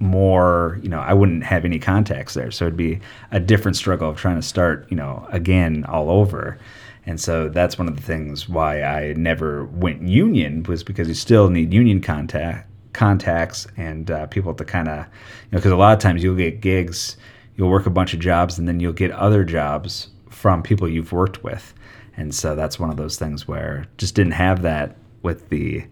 more 0.00 0.78
you 0.82 0.88
know 0.88 1.00
I 1.00 1.12
wouldn't 1.12 1.42
have 1.44 1.64
any 1.64 1.78
contacts 1.78 2.34
there, 2.34 2.50
so 2.50 2.66
it'd 2.66 2.76
be 2.76 3.00
a 3.30 3.40
different 3.40 3.76
struggle 3.76 4.08
of 4.10 4.16
trying 4.16 4.36
to 4.36 4.42
start 4.42 4.86
you 4.90 4.96
know 4.96 5.26
again 5.30 5.84
all 5.84 6.10
over. 6.10 6.58
And 7.06 7.18
so 7.18 7.48
that's 7.48 7.78
one 7.78 7.88
of 7.88 7.96
the 7.96 8.02
things 8.02 8.50
why 8.50 8.82
I 8.82 9.14
never 9.14 9.64
went 9.64 10.02
union 10.02 10.62
was 10.64 10.84
because 10.84 11.08
you 11.08 11.14
still 11.14 11.48
need 11.48 11.72
union 11.72 12.02
contact 12.02 12.68
contacts 12.92 13.66
and 13.76 14.10
uh, 14.10 14.26
people 14.26 14.52
to 14.54 14.64
kind 14.64 14.88
of 14.88 14.98
you 14.98 15.52
know 15.52 15.58
because 15.58 15.72
a 15.72 15.76
lot 15.76 15.92
of 15.94 16.00
times 16.00 16.22
you'll 16.22 16.36
get 16.36 16.60
gigs, 16.60 17.16
you'll 17.56 17.70
work 17.70 17.86
a 17.86 17.90
bunch 17.90 18.14
of 18.14 18.20
jobs, 18.20 18.58
and 18.58 18.68
then 18.68 18.80
you'll 18.80 18.92
get 18.92 19.10
other 19.12 19.44
jobs 19.44 20.08
from 20.28 20.62
people 20.62 20.88
you've 20.88 21.12
worked 21.12 21.42
with. 21.42 21.74
And 22.16 22.34
so 22.34 22.56
that's 22.56 22.78
one 22.80 22.90
of 22.90 22.96
those 22.96 23.16
things 23.16 23.46
where 23.46 23.86
just 23.96 24.14
didn't 24.14 24.32
have 24.32 24.62
that 24.62 24.96
with 25.22 25.48
the 25.48 25.84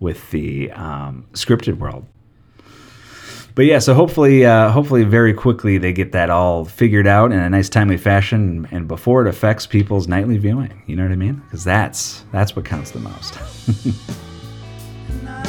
with 0.00 0.30
the 0.30 0.70
um, 0.72 1.26
scripted 1.32 1.78
world. 1.78 2.06
But 3.54 3.64
yeah, 3.64 3.78
so 3.78 3.94
hopefully, 3.94 4.44
uh, 4.44 4.70
hopefully, 4.70 5.04
very 5.04 5.32
quickly 5.32 5.78
they 5.78 5.94
get 5.94 6.12
that 6.12 6.28
all 6.28 6.66
figured 6.66 7.06
out 7.06 7.32
in 7.32 7.38
a 7.38 7.48
nice, 7.48 7.70
timely 7.70 7.96
fashion, 7.96 8.68
and 8.70 8.86
before 8.86 9.26
it 9.26 9.28
affects 9.28 9.66
people's 9.66 10.06
nightly 10.06 10.36
viewing. 10.36 10.82
You 10.86 10.96
know 10.96 11.04
what 11.04 11.12
I 11.12 11.16
mean? 11.16 11.36
Because 11.36 11.64
that's 11.64 12.24
that's 12.32 12.54
what 12.54 12.66
counts 12.66 12.90
the 12.90 13.00
most. 13.00 13.38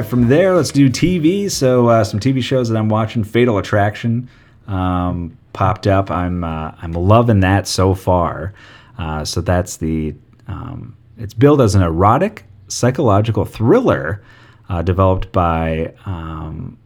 right, 0.00 0.06
from 0.06 0.28
there, 0.28 0.54
let's 0.54 0.72
do 0.72 0.90
TV. 0.90 1.50
So, 1.50 1.88
uh, 1.88 2.04
some 2.04 2.20
TV 2.20 2.42
shows 2.42 2.68
that 2.68 2.76
I'm 2.76 2.88
watching. 2.88 3.24
Fatal 3.24 3.58
Attraction 3.58 4.28
um, 4.66 5.36
popped 5.52 5.86
up. 5.86 6.10
I'm 6.10 6.44
uh, 6.44 6.72
I'm 6.82 6.92
loving 6.92 7.40
that 7.40 7.66
so 7.66 7.94
far. 7.94 8.52
Uh, 8.98 9.24
so 9.24 9.40
that's 9.40 9.76
the 9.78 10.14
um, 10.48 10.96
it's 11.18 11.34
billed 11.34 11.60
as 11.60 11.74
an 11.74 11.82
erotic 11.82 12.44
psychological 12.68 13.44
thriller 13.44 14.22
uh, 14.68 14.82
developed 14.82 15.32
by 15.32 15.94
um, 16.04 16.76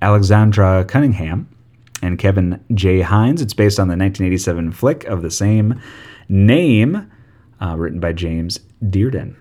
Alexandra 0.00 0.84
Cunningham 0.84 1.48
and 2.02 2.18
Kevin 2.18 2.64
J. 2.72 3.00
Hynes. 3.00 3.42
It's 3.42 3.54
based 3.54 3.78
on 3.78 3.88
the 3.88 3.96
1987 3.96 4.72
flick 4.72 5.04
of 5.04 5.22
the 5.22 5.30
same 5.30 5.80
name, 6.28 7.10
uh, 7.60 7.76
written 7.76 8.00
by 8.00 8.12
James 8.12 8.60
Dearden. 8.82 9.36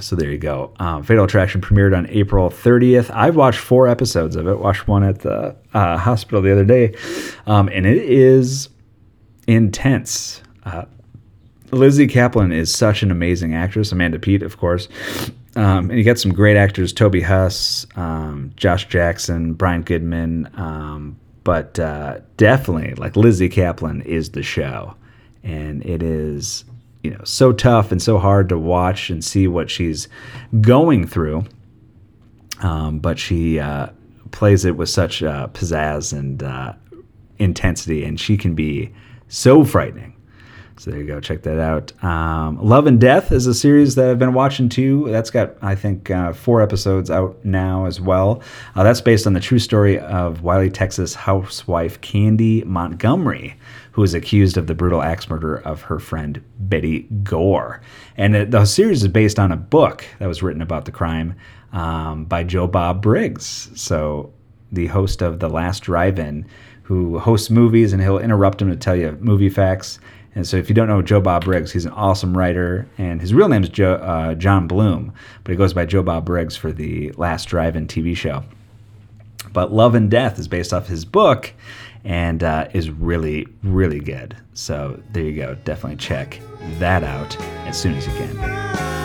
So 0.00 0.16
there 0.16 0.30
you 0.30 0.38
go. 0.38 0.72
Um, 0.78 1.02
Fatal 1.02 1.24
Attraction 1.24 1.60
premiered 1.60 1.96
on 1.96 2.08
April 2.08 2.50
30th. 2.50 3.10
I've 3.14 3.36
watched 3.36 3.60
four 3.60 3.88
episodes 3.88 4.36
of 4.36 4.48
it. 4.48 4.58
Watched 4.58 4.88
one 4.88 5.04
at 5.04 5.20
the 5.20 5.54
uh, 5.74 5.98
hospital 5.98 6.42
the 6.42 6.50
other 6.50 6.64
day, 6.64 6.94
um, 7.46 7.68
and 7.68 7.86
it 7.86 7.98
is 7.98 8.68
intense. 9.46 10.42
Uh, 10.64 10.84
Lizzy 11.70 12.06
Caplan 12.06 12.52
is 12.52 12.74
such 12.74 13.02
an 13.02 13.10
amazing 13.10 13.54
actress. 13.54 13.92
Amanda 13.92 14.18
Peet, 14.18 14.42
of 14.42 14.58
course. 14.58 14.88
Um, 15.54 15.90
and 15.90 15.98
you 15.98 16.04
got 16.04 16.18
some 16.18 16.32
great 16.32 16.56
actors: 16.56 16.92
Toby 16.92 17.20
Huss, 17.20 17.86
um, 17.96 18.52
Josh 18.56 18.88
Jackson, 18.88 19.54
Brian 19.54 19.82
Goodman. 19.82 20.50
Um, 20.54 21.18
but 21.44 21.78
uh, 21.78 22.20
definitely, 22.36 22.94
like 22.94 23.16
Lizzy 23.16 23.48
Caplan 23.48 24.04
is 24.04 24.30
the 24.30 24.42
show, 24.42 24.94
and 25.42 25.84
it 25.84 26.02
is 26.02 26.64
you 27.02 27.10
know 27.10 27.20
so 27.24 27.52
tough 27.52 27.92
and 27.92 28.00
so 28.00 28.18
hard 28.18 28.48
to 28.48 28.58
watch 28.58 29.10
and 29.10 29.24
see 29.24 29.48
what 29.48 29.70
she's 29.70 30.08
going 30.60 31.06
through. 31.06 31.44
Um, 32.62 33.00
but 33.00 33.18
she 33.18 33.58
uh, 33.58 33.88
plays 34.30 34.64
it 34.64 34.76
with 34.76 34.88
such 34.88 35.22
uh, 35.22 35.48
pizzazz 35.48 36.16
and 36.16 36.42
uh, 36.42 36.74
intensity, 37.38 38.04
and 38.04 38.20
she 38.20 38.36
can 38.36 38.54
be 38.54 38.92
so 39.28 39.64
frightening. 39.64 40.14
So 40.78 40.90
there 40.90 41.00
you 41.00 41.06
go. 41.06 41.20
Check 41.20 41.42
that 41.42 41.60
out. 41.60 41.92
Um, 42.02 42.58
Love 42.60 42.86
and 42.86 43.00
Death 43.00 43.30
is 43.30 43.46
a 43.46 43.54
series 43.54 43.94
that 43.94 44.08
I've 44.08 44.18
been 44.18 44.34
watching 44.34 44.68
too. 44.68 45.06
That's 45.10 45.30
got, 45.30 45.54
I 45.62 45.74
think, 45.74 46.10
uh, 46.10 46.32
four 46.32 46.62
episodes 46.62 47.10
out 47.10 47.36
now 47.44 47.84
as 47.84 48.00
well. 48.00 48.42
Uh, 48.74 48.82
that's 48.82 49.00
based 49.00 49.26
on 49.26 49.34
the 49.34 49.40
true 49.40 49.58
story 49.58 49.98
of 49.98 50.42
Wylie, 50.42 50.70
Texas 50.70 51.14
housewife 51.14 52.00
Candy 52.00 52.64
Montgomery, 52.64 53.54
who 53.92 54.02
is 54.02 54.14
accused 54.14 54.56
of 54.56 54.66
the 54.66 54.74
brutal 54.74 55.02
axe 55.02 55.28
murder 55.28 55.56
of 55.56 55.82
her 55.82 55.98
friend 55.98 56.42
Betty 56.60 57.00
Gore. 57.22 57.80
And 58.16 58.34
it, 58.34 58.50
the 58.50 58.64
series 58.64 59.02
is 59.02 59.08
based 59.08 59.38
on 59.38 59.52
a 59.52 59.56
book 59.56 60.04
that 60.18 60.26
was 60.26 60.42
written 60.42 60.62
about 60.62 60.86
the 60.86 60.92
crime 60.92 61.34
um, 61.72 62.24
by 62.24 62.44
Joe 62.44 62.66
Bob 62.66 63.02
Briggs. 63.02 63.70
So 63.74 64.32
the 64.72 64.86
host 64.86 65.22
of 65.22 65.38
The 65.38 65.48
Last 65.48 65.80
Drive 65.80 66.18
In, 66.18 66.46
who 66.82 67.18
hosts 67.18 67.50
movies 67.50 67.92
and 67.92 68.02
he'll 68.02 68.18
interrupt 68.18 68.60
him 68.60 68.70
to 68.70 68.76
tell 68.76 68.96
you 68.96 69.16
movie 69.20 69.50
facts 69.50 69.98
And 70.34 70.46
so, 70.46 70.56
if 70.56 70.68
you 70.68 70.74
don't 70.74 70.88
know 70.88 71.02
Joe 71.02 71.20
Bob 71.20 71.44
Briggs, 71.44 71.72
he's 71.72 71.84
an 71.84 71.92
awesome 71.92 72.36
writer, 72.36 72.88
and 72.96 73.20
his 73.20 73.34
real 73.34 73.48
name 73.48 73.64
is 73.64 73.70
uh, 73.78 74.34
John 74.34 74.66
Bloom, 74.66 75.12
but 75.44 75.50
he 75.50 75.56
goes 75.56 75.74
by 75.74 75.84
Joe 75.84 76.02
Bob 76.02 76.24
Briggs 76.24 76.56
for 76.56 76.72
the 76.72 77.12
Last 77.12 77.46
Drive-In 77.46 77.86
TV 77.86 78.16
show. 78.16 78.42
But 79.52 79.72
Love 79.72 79.94
and 79.94 80.10
Death 80.10 80.38
is 80.38 80.48
based 80.48 80.72
off 80.72 80.86
his 80.86 81.04
book, 81.04 81.52
and 82.04 82.42
uh, 82.42 82.68
is 82.72 82.90
really, 82.90 83.46
really 83.62 84.00
good. 84.00 84.36
So 84.54 85.02
there 85.10 85.24
you 85.24 85.36
go. 85.36 85.54
Definitely 85.64 85.96
check 85.98 86.40
that 86.78 87.04
out 87.04 87.38
as 87.66 87.78
soon 87.78 87.94
as 87.94 88.06
you 88.06 88.12
can. 88.14 89.01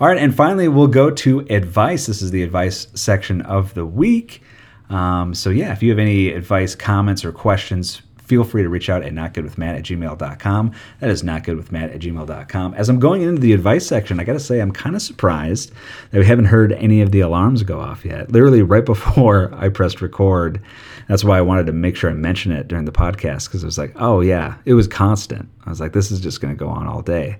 All 0.00 0.08
right, 0.08 0.16
and 0.16 0.34
finally, 0.34 0.66
we'll 0.66 0.86
go 0.86 1.10
to 1.10 1.40
advice. 1.50 2.06
This 2.06 2.22
is 2.22 2.30
the 2.30 2.42
advice 2.42 2.86
section 2.94 3.42
of 3.42 3.74
the 3.74 3.84
week. 3.84 4.42
Um, 4.88 5.34
so, 5.34 5.50
yeah, 5.50 5.72
if 5.72 5.82
you 5.82 5.90
have 5.90 5.98
any 5.98 6.30
advice, 6.30 6.74
comments, 6.74 7.22
or 7.22 7.32
questions, 7.32 8.00
feel 8.16 8.42
free 8.42 8.62
to 8.62 8.70
reach 8.70 8.88
out 8.88 9.02
at 9.02 9.12
notgoodwithmatt 9.12 9.76
at 9.76 9.82
gmail.com. 9.82 10.72
That 11.00 11.10
is 11.10 11.22
notgoodwithmatt 11.22 11.94
at 11.94 12.00
gmail.com. 12.00 12.74
As 12.74 12.88
I'm 12.88 12.98
going 12.98 13.20
into 13.20 13.42
the 13.42 13.52
advice 13.52 13.86
section, 13.86 14.18
I 14.18 14.24
got 14.24 14.32
to 14.32 14.40
say, 14.40 14.60
I'm 14.60 14.72
kind 14.72 14.96
of 14.96 15.02
surprised 15.02 15.70
that 16.12 16.18
we 16.18 16.24
haven't 16.24 16.46
heard 16.46 16.72
any 16.72 17.02
of 17.02 17.12
the 17.12 17.20
alarms 17.20 17.62
go 17.62 17.78
off 17.78 18.02
yet. 18.02 18.32
Literally, 18.32 18.62
right 18.62 18.84
before 18.86 19.52
I 19.54 19.68
pressed 19.68 20.00
record, 20.00 20.62
that's 21.08 21.24
why 21.24 21.36
I 21.36 21.42
wanted 21.42 21.66
to 21.66 21.72
make 21.72 21.96
sure 21.96 22.08
I 22.08 22.14
mention 22.14 22.52
it 22.52 22.68
during 22.68 22.86
the 22.86 22.90
podcast 22.90 23.48
because 23.48 23.62
it 23.62 23.66
was 23.66 23.76
like, 23.76 23.92
oh, 23.96 24.22
yeah, 24.22 24.56
it 24.64 24.72
was 24.72 24.88
constant. 24.88 25.46
I 25.66 25.68
was 25.68 25.78
like, 25.78 25.92
this 25.92 26.10
is 26.10 26.20
just 26.20 26.40
going 26.40 26.56
to 26.56 26.58
go 26.58 26.70
on 26.70 26.86
all 26.86 27.02
day. 27.02 27.38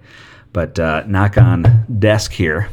But 0.53 0.79
uh, 0.79 1.05
knock 1.07 1.39
on 1.39 1.85
desk 1.99 2.33
here. 2.33 2.69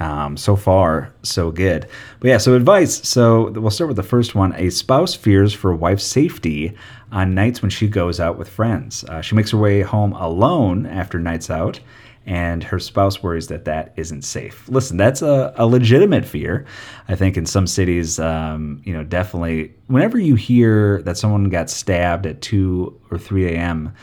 Um, 0.00 0.36
so 0.36 0.56
far, 0.56 1.12
so 1.22 1.52
good. 1.52 1.86
But 2.18 2.28
yeah, 2.28 2.38
so 2.38 2.54
advice. 2.54 3.08
So 3.08 3.50
we'll 3.50 3.70
start 3.70 3.88
with 3.88 3.96
the 3.96 4.02
first 4.02 4.34
one. 4.34 4.52
A 4.56 4.70
spouse 4.70 5.14
fears 5.14 5.52
for 5.52 5.72
wife's 5.72 6.04
safety 6.04 6.76
on 7.12 7.34
nights 7.34 7.62
when 7.62 7.70
she 7.70 7.86
goes 7.86 8.18
out 8.18 8.36
with 8.36 8.48
friends. 8.48 9.04
Uh, 9.04 9.20
she 9.20 9.36
makes 9.36 9.52
her 9.52 9.58
way 9.58 9.82
home 9.82 10.12
alone 10.14 10.86
after 10.86 11.20
nights 11.20 11.48
out, 11.48 11.78
and 12.26 12.64
her 12.64 12.80
spouse 12.80 13.22
worries 13.22 13.46
that 13.48 13.66
that 13.66 13.92
isn't 13.96 14.22
safe. 14.22 14.68
Listen, 14.68 14.96
that's 14.96 15.22
a, 15.22 15.54
a 15.56 15.66
legitimate 15.66 16.24
fear. 16.24 16.66
I 17.08 17.14
think 17.14 17.36
in 17.36 17.46
some 17.46 17.68
cities, 17.68 18.18
um, 18.18 18.82
you 18.84 18.92
know, 18.92 19.04
definitely, 19.04 19.74
whenever 19.86 20.18
you 20.18 20.34
hear 20.34 21.02
that 21.02 21.16
someone 21.16 21.48
got 21.50 21.70
stabbed 21.70 22.26
at 22.26 22.42
2 22.42 23.00
or 23.12 23.18
3 23.18 23.46
a.m., 23.54 23.94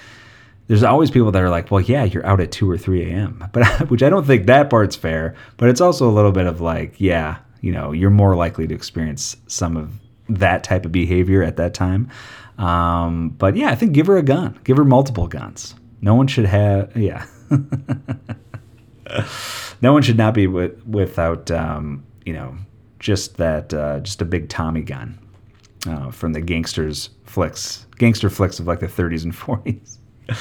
there's 0.72 0.84
always 0.84 1.12
people 1.12 1.34
that 1.34 1.44
are 1.44 1.50
like, 1.50 1.70
well, 1.70 1.82
yeah, 1.82 2.06
you're 2.06 2.26
out 2.26 2.40
at 2.40 2.54
2 2.54 2.72
or 2.72 2.78
3 2.78 3.12
a.m., 3.12 3.44
but 3.52 3.68
which 3.90 4.02
I 4.02 4.10
don't 4.10 4.26
think 4.26 4.46
that 4.46 4.70
part's 4.70 4.96
fair, 4.96 5.36
but 5.58 5.68
it's 5.68 5.82
also 5.82 6.10
a 6.10 6.14
little 6.14 6.32
bit 6.32 6.48
of 6.48 6.62
like, 6.62 6.96
yeah, 6.98 7.40
you 7.60 7.74
know, 7.74 7.92
you're 7.92 8.10
more 8.10 8.38
likely 8.38 8.68
to 8.68 8.74
experience 8.74 9.36
some 9.48 9.76
of 9.76 9.92
that 10.30 10.64
type 10.64 10.86
of 10.86 10.94
behavior 10.94 11.44
at 11.44 11.58
that 11.58 11.74
time. 11.74 12.10
Um, 12.58 13.32
but 13.32 13.58
yeah, 13.58 13.70
I 13.70 13.76
think 13.76 13.92
give 13.92 14.08
her 14.08 14.16
a 14.16 14.24
gun, 14.24 14.58
give 14.64 14.78
her 14.78 14.86
multiple 14.86 15.28
guns. 15.28 15.76
No 16.00 16.16
one 16.16 16.28
should 16.28 16.46
have, 16.46 16.96
yeah. 16.96 17.26
no 19.82 19.92
one 19.92 20.04
should 20.04 20.18
not 20.18 20.34
be 20.34 20.48
with, 20.48 20.82
without, 20.88 21.52
um, 21.52 22.06
you 22.26 22.32
know, 22.32 22.56
just 22.98 23.36
that, 23.36 23.74
uh, 23.74 24.00
just 24.00 24.22
a 24.22 24.26
big 24.26 24.48
Tommy 24.48 24.84
gun 24.84 25.20
uh, 25.86 26.12
from 26.12 26.32
the 26.32 26.40
gangsters 26.40 27.10
flicks, 27.26 27.88
gangster 27.98 28.30
flicks 28.30 28.58
of 28.58 28.68
like 28.68 28.80
the 28.80 28.88
30s 28.88 29.26
and 29.26 29.34
40s. 29.34 29.98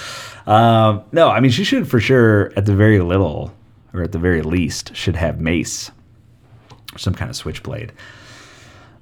Um, 0.46 1.04
no, 1.12 1.28
I 1.28 1.38
mean 1.38 1.50
she 1.50 1.64
should 1.64 1.86
for 1.86 2.00
sure, 2.00 2.50
at 2.56 2.64
the 2.66 2.74
very 2.74 2.98
little, 3.00 3.54
or 3.92 4.02
at 4.02 4.10
the 4.12 4.18
very 4.18 4.42
least, 4.42 4.96
should 4.96 5.14
have 5.14 5.38
mace, 5.38 5.90
some 6.96 7.14
kind 7.14 7.30
of 7.30 7.36
switchblade. 7.36 7.92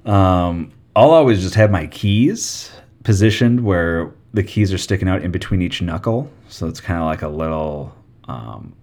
Um, 0.04 0.72
I'll 0.96 1.12
always 1.12 1.40
just 1.40 1.54
have 1.54 1.70
my 1.70 1.86
keys 1.86 2.70
positioned 3.04 3.64
where 3.64 4.12
the 4.34 4.42
keys 4.42 4.72
are 4.72 4.78
sticking 4.78 5.08
out 5.08 5.22
in 5.22 5.30
between 5.30 5.62
each 5.62 5.80
knuckle, 5.80 6.30
so 6.48 6.66
it's 6.66 6.80
kind 6.80 7.00
of 7.00 7.06
like 7.06 7.22
a 7.22 7.28
little, 7.28 7.94
um, 8.26 8.74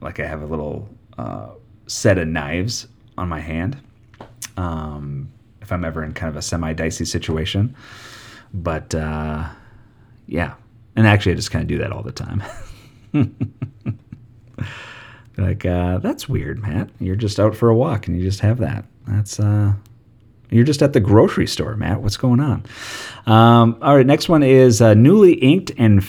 like 0.00 0.20
I 0.20 0.26
have 0.26 0.42
a 0.42 0.46
little 0.46 0.88
uh, 1.18 1.48
set 1.86 2.18
of 2.18 2.28
knives 2.28 2.86
on 3.16 3.28
my 3.28 3.40
hand. 3.40 3.78
Um, 4.56 5.32
if 5.60 5.72
I'm 5.72 5.84
ever 5.84 6.04
in 6.04 6.12
kind 6.12 6.28
of 6.28 6.36
a 6.36 6.42
semi 6.42 6.72
dicey 6.72 7.04
situation, 7.04 7.74
but 8.52 8.94
uh, 8.94 9.48
yeah, 10.26 10.54
and 10.96 11.06
actually, 11.06 11.32
I 11.32 11.34
just 11.36 11.50
kind 11.50 11.62
of 11.62 11.68
do 11.68 11.78
that 11.78 11.92
all 11.92 12.02
the 12.02 12.12
time. 12.12 12.42
like, 15.38 15.64
uh, 15.64 15.98
that's 15.98 16.28
weird, 16.28 16.60
Matt. 16.60 16.90
You're 16.98 17.16
just 17.16 17.40
out 17.40 17.56
for 17.56 17.68
a 17.70 17.74
walk 17.74 18.06
and 18.06 18.16
you 18.16 18.22
just 18.22 18.40
have 18.40 18.58
that. 18.58 18.84
That's, 19.06 19.40
uh, 19.40 19.72
you're 20.50 20.64
just 20.64 20.82
at 20.82 20.92
the 20.92 21.00
grocery 21.00 21.46
store, 21.46 21.76
Matt. 21.76 22.02
What's 22.02 22.18
going 22.18 22.40
on? 22.40 22.64
Um, 23.26 23.78
all 23.80 23.96
right, 23.96 24.06
next 24.06 24.28
one 24.28 24.42
is 24.42 24.82
uh, 24.82 24.94
newly 24.94 25.34
inked 25.34 25.72
and, 25.78 26.04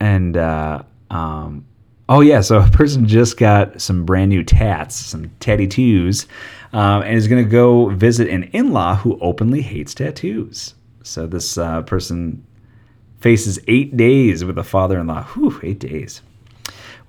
and, 0.00 0.36
uh, 0.36 0.82
um, 1.10 1.64
oh, 2.08 2.20
yeah. 2.20 2.42
So 2.42 2.60
a 2.62 2.68
person 2.68 3.08
just 3.08 3.38
got 3.38 3.80
some 3.80 4.04
brand 4.04 4.28
new 4.28 4.44
tats, 4.44 4.96
some 4.96 5.30
tattoos, 5.40 6.26
um, 6.74 7.02
and 7.02 7.16
is 7.16 7.26
going 7.26 7.42
to 7.42 7.50
go 7.50 7.88
visit 7.88 8.28
an 8.28 8.44
in 8.52 8.72
law 8.72 8.96
who 8.96 9.18
openly 9.20 9.62
hates 9.62 9.94
tattoos. 9.94 10.74
So 11.02 11.26
this 11.26 11.56
uh, 11.56 11.82
person 11.82 12.44
faces 13.20 13.58
eight 13.68 13.96
days 13.96 14.44
with 14.44 14.58
a 14.58 14.64
father 14.64 14.98
in 14.98 15.06
law. 15.06 15.24
Whew, 15.24 15.60
eight 15.62 15.78
days. 15.78 16.22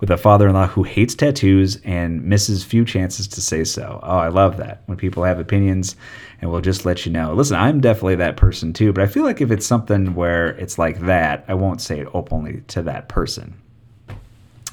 With 0.00 0.10
a 0.10 0.16
father 0.16 0.46
in 0.48 0.54
law 0.54 0.68
who 0.68 0.84
hates 0.84 1.14
tattoos 1.14 1.76
and 1.84 2.22
misses 2.22 2.62
few 2.62 2.84
chances 2.84 3.26
to 3.28 3.40
say 3.40 3.64
so. 3.64 3.98
Oh, 4.02 4.18
I 4.18 4.28
love 4.28 4.56
that. 4.58 4.82
When 4.86 4.96
people 4.96 5.24
have 5.24 5.40
opinions 5.40 5.96
and 6.40 6.50
we'll 6.50 6.60
just 6.60 6.84
let 6.84 7.04
you 7.04 7.10
know. 7.10 7.34
Listen, 7.34 7.56
I'm 7.56 7.80
definitely 7.80 8.14
that 8.16 8.36
person 8.36 8.72
too, 8.72 8.92
but 8.92 9.02
I 9.02 9.08
feel 9.08 9.24
like 9.24 9.40
if 9.40 9.50
it's 9.50 9.66
something 9.66 10.14
where 10.14 10.50
it's 10.50 10.78
like 10.78 11.00
that, 11.00 11.44
I 11.48 11.54
won't 11.54 11.80
say 11.80 11.98
it 11.98 12.08
openly 12.14 12.62
to 12.68 12.82
that 12.82 13.08
person. 13.08 13.60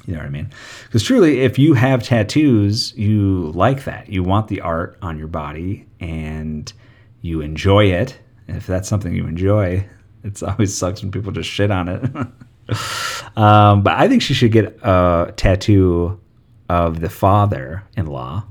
You 0.05 0.13
know 0.13 0.19
what 0.19 0.27
I 0.27 0.29
mean? 0.29 0.51
Because 0.83 1.01
truly, 1.01 1.41
if 1.41 1.57
you 1.57 1.73
have 1.73 2.03
tattoos, 2.03 2.95
you 2.95 3.51
like 3.55 3.85
that. 3.85 4.09
You 4.09 4.21
want 4.21 4.47
the 4.47 4.61
art 4.61 4.97
on 5.01 5.17
your 5.17 5.27
body 5.27 5.87
and 5.99 6.71
you 7.21 7.41
enjoy 7.41 7.85
it. 7.85 8.19
If 8.47 8.67
that's 8.67 8.87
something 8.87 9.15
you 9.15 9.25
enjoy, 9.25 9.87
it's 10.25 10.41
always 10.41 10.75
sucks 10.75 11.01
when 11.01 11.11
people 11.11 11.31
just 11.31 11.49
shit 11.49 11.69
on 11.71 11.87
it. 11.87 12.03
um, 13.37 13.83
but 13.83 13.93
I 13.93 14.07
think 14.07 14.23
she 14.23 14.33
should 14.33 14.51
get 14.51 14.79
a 14.81 15.31
tattoo 15.37 16.19
of 16.67 16.99
the 16.99 17.09
father-in-law 17.09 18.43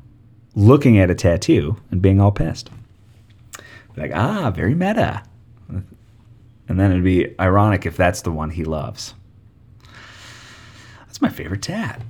looking 0.55 0.99
at 0.99 1.11
a 1.11 1.15
tattoo 1.17 1.77
and 1.91 2.01
being 2.01 2.21
all 2.21 2.31
pissed. 2.31 2.71
Like, 3.97 4.13
ah, 4.15 4.53
very 4.53 4.75
meta. 4.75 5.25
And 5.69 6.81
then 6.81 6.93
it'd 6.93 7.05
be 7.05 7.39
ironic 7.39 7.87
if 7.87 7.97
that's 7.97 8.23
the 8.23 8.31
one 8.31 8.51
he 8.51 8.65
loves. 8.65 9.15
That's 11.01 11.21
my 11.21 11.29
favorite 11.29 11.63
tat. 11.63 12.01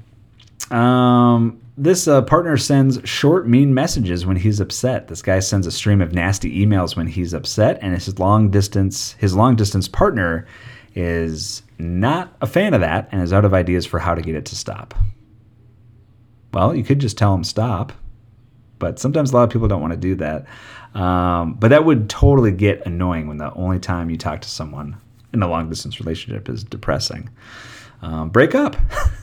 Um, 0.71 1.61
this 1.77 2.07
uh, 2.07 2.23
partner 2.23 2.57
sends 2.57 3.01
short, 3.09 3.49
mean 3.49 3.75
messages 3.75 4.25
when 4.25 4.37
he's 4.37 4.61
upset. 4.61 5.09
This 5.09 5.23
guy 5.23 5.41
sends 5.41 5.67
a 5.67 5.73
stream 5.73 6.01
of 6.01 6.13
nasty 6.13 6.65
emails 6.65 6.97
when 6.97 7.09
he's 7.09 7.35
upset, 7.35 7.79
and 7.83 7.95
his 7.95 8.19
long 8.19 8.51
distance 8.51 9.13
his 9.19 9.35
long 9.35 9.57
distance 9.57 9.89
partner 9.89 10.47
is 10.95 11.63
not 11.79 12.37
a 12.41 12.47
fan 12.47 12.75
of 12.75 12.81
that 12.81 13.09
and 13.11 13.21
is 13.21 13.33
out 13.33 13.45
of 13.45 13.53
ideas 13.53 13.85
for 13.85 13.99
how 13.99 14.15
to 14.15 14.23
get 14.23 14.37
it 14.37 14.45
to 14.47 14.57
stop. 14.57 14.95
Well, 16.53 16.75
you 16.77 16.85
could 16.85 17.01
just 17.01 17.19
tell 17.19 17.35
him 17.35 17.43
stop, 17.43 17.93
but 18.79 19.01
sometimes 19.01 19.33
a 19.33 19.35
lot 19.35 19.43
of 19.43 19.51
people 19.51 19.67
don't 19.67 19.81
want 19.81 19.93
to 19.93 19.99
do 19.99 20.15
that. 20.17 20.47
Um, 20.95 21.55
but 21.55 21.69
that 21.69 21.85
would 21.85 22.09
totally 22.09 22.53
get 22.53 22.87
annoying 22.87 23.27
when 23.27 23.39
the 23.39 23.53
only 23.55 23.81
time 23.81 24.11
you 24.11 24.17
talk 24.17 24.41
to 24.43 24.49
someone 24.49 24.97
in 25.33 25.43
a 25.43 25.49
long 25.49 25.69
distance 25.69 25.99
relationship 25.99 26.49
is 26.49 26.63
depressing. 26.63 27.31
Um, 28.03 28.31
break 28.31 28.55
up. 28.55 28.77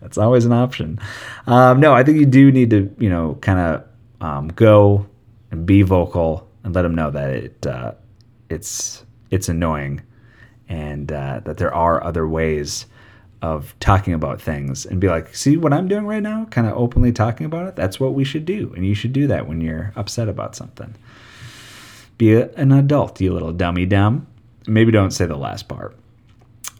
That's 0.00 0.18
always 0.18 0.44
an 0.44 0.52
option. 0.52 1.00
Um, 1.46 1.80
no, 1.80 1.94
I 1.94 2.02
think 2.02 2.18
you 2.18 2.26
do 2.26 2.52
need 2.52 2.70
to, 2.70 2.94
you 2.98 3.08
know, 3.08 3.38
kind 3.40 3.58
of 3.58 3.84
um, 4.20 4.48
go 4.48 5.06
and 5.50 5.66
be 5.66 5.82
vocal 5.82 6.46
and 6.64 6.74
let 6.74 6.82
them 6.82 6.94
know 6.94 7.10
that 7.10 7.30
it 7.30 7.66
uh, 7.66 7.92
it's 8.48 9.04
it's 9.30 9.48
annoying 9.48 10.02
and 10.68 11.10
uh, 11.10 11.40
that 11.44 11.56
there 11.58 11.74
are 11.74 12.02
other 12.02 12.26
ways 12.28 12.86
of 13.42 13.74
talking 13.80 14.14
about 14.14 14.40
things 14.40 14.86
and 14.86 15.00
be 15.00 15.08
like, 15.08 15.34
see 15.34 15.56
what 15.56 15.72
I'm 15.72 15.88
doing 15.88 16.06
right 16.06 16.22
now? 16.22 16.46
Kind 16.46 16.66
of 16.66 16.76
openly 16.76 17.12
talking 17.12 17.46
about 17.46 17.66
it. 17.66 17.76
That's 17.76 18.00
what 18.00 18.14
we 18.14 18.24
should 18.24 18.44
do. 18.44 18.72
And 18.74 18.86
you 18.86 18.94
should 18.94 19.12
do 19.12 19.26
that 19.26 19.46
when 19.46 19.60
you're 19.60 19.92
upset 19.94 20.28
about 20.28 20.56
something. 20.56 20.94
Be 22.18 22.34
a, 22.34 22.50
an 22.54 22.72
adult, 22.72 23.20
you 23.20 23.32
little 23.32 23.52
dummy 23.52 23.86
dumb. 23.86 24.26
Maybe 24.66 24.90
don't 24.90 25.10
say 25.12 25.26
the 25.26 25.36
last 25.36 25.68
part. 25.68 25.96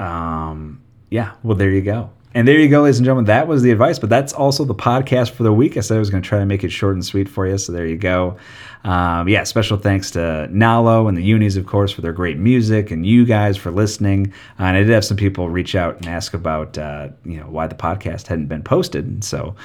Um, 0.01 0.81
yeah, 1.11 1.35
well, 1.43 1.57
there 1.57 1.71
you 1.71 1.83
go. 1.83 2.11
And 2.37 2.46
there 2.46 2.61
you 2.61 2.68
go, 2.68 2.83
ladies 2.83 2.99
and 2.99 3.07
gentlemen. 3.07 3.25
That 3.25 3.49
was 3.49 3.62
the 3.62 3.70
advice, 3.70 3.99
but 3.99 4.11
that's 4.11 4.35
also 4.35 4.66
the 4.66 4.75
podcast 4.75 5.31
for 5.31 5.42
the 5.42 5.55
week. 5.55 5.79
I 5.79 5.81
said 5.81 5.96
I 5.96 5.99
was 5.99 6.11
going 6.11 6.22
to 6.22 6.29
try 6.29 6.38
to 6.38 6.44
make 6.44 6.64
it 6.64 6.68
short 6.68 6.92
and 6.92 7.03
sweet 7.03 7.31
for 7.31 7.46
you, 7.46 7.57
so 7.57 7.72
there 7.72 7.87
you 7.87 7.96
go. 7.96 8.37
Um, 8.85 9.27
yeah, 9.27 9.42
special 9.44 9.79
thanks 9.79 10.11
to 10.11 10.46
Nalo 10.53 11.09
and 11.09 11.16
the 11.16 11.22
Unis, 11.22 11.57
of 11.57 11.64
course, 11.64 11.92
for 11.92 12.03
their 12.03 12.12
great 12.12 12.37
music, 12.37 12.90
and 12.90 13.07
you 13.07 13.25
guys 13.25 13.57
for 13.57 13.70
listening. 13.70 14.35
Uh, 14.61 14.64
and 14.64 14.77
I 14.77 14.81
did 14.81 14.90
have 14.90 15.07
some 15.07 15.16
people 15.16 15.49
reach 15.49 15.75
out 15.75 15.96
and 15.96 16.09
ask 16.09 16.35
about, 16.35 16.77
uh, 16.77 17.09
you 17.25 17.40
know, 17.40 17.46
why 17.46 17.68
the 17.68 17.75
podcast 17.75 18.27
hadn't 18.27 18.49
been 18.49 18.62
posted, 18.62 19.07
and 19.07 19.25
so 19.25 19.57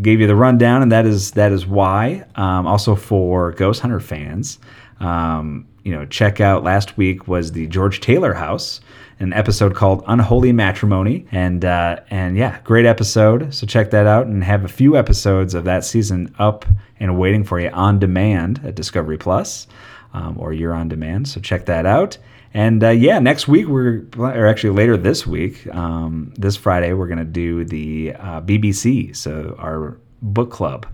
gave 0.00 0.20
you 0.20 0.28
the 0.28 0.36
rundown, 0.36 0.80
and 0.80 0.92
that 0.92 1.06
is 1.06 1.32
that 1.32 1.50
is 1.50 1.66
why. 1.66 2.24
Um, 2.36 2.68
also 2.68 2.94
for 2.94 3.50
Ghost 3.50 3.80
Hunter 3.80 3.98
fans, 3.98 4.60
um, 5.00 5.66
you 5.82 5.92
know, 5.92 6.06
check 6.06 6.40
out 6.40 6.62
last 6.62 6.96
week 6.96 7.26
was 7.26 7.52
the 7.52 7.66
George 7.66 8.00
Taylor 8.00 8.34
House 8.34 8.80
an 9.22 9.32
episode 9.32 9.76
called 9.76 10.02
Unholy 10.08 10.52
Matrimony, 10.52 11.26
and 11.30 11.64
uh, 11.64 12.00
and 12.10 12.36
yeah, 12.36 12.58
great 12.64 12.86
episode. 12.86 13.54
So 13.54 13.66
check 13.68 13.92
that 13.92 14.06
out, 14.06 14.26
and 14.26 14.42
have 14.42 14.64
a 14.64 14.68
few 14.68 14.96
episodes 14.96 15.54
of 15.54 15.64
that 15.64 15.84
season 15.84 16.34
up 16.40 16.66
and 16.98 17.16
waiting 17.16 17.44
for 17.44 17.60
you 17.60 17.68
on 17.70 18.00
demand 18.00 18.60
at 18.64 18.74
Discovery 18.74 19.16
Plus, 19.16 19.68
um, 20.12 20.36
or 20.38 20.52
you're 20.52 20.74
on 20.74 20.88
demand. 20.88 21.28
So 21.28 21.40
check 21.40 21.66
that 21.66 21.86
out. 21.86 22.18
And 22.52 22.82
uh, 22.82 22.90
yeah, 22.90 23.20
next 23.20 23.46
week 23.46 23.68
we're, 23.68 24.04
or 24.18 24.46
actually 24.46 24.74
later 24.74 24.96
this 24.96 25.24
week, 25.24 25.72
um, 25.72 26.34
this 26.36 26.56
Friday 26.56 26.92
we're 26.92 27.08
gonna 27.08 27.24
do 27.24 27.64
the 27.64 28.14
uh, 28.18 28.40
BBC, 28.40 29.14
so 29.14 29.54
our 29.58 29.98
book 30.20 30.50
club. 30.50 30.84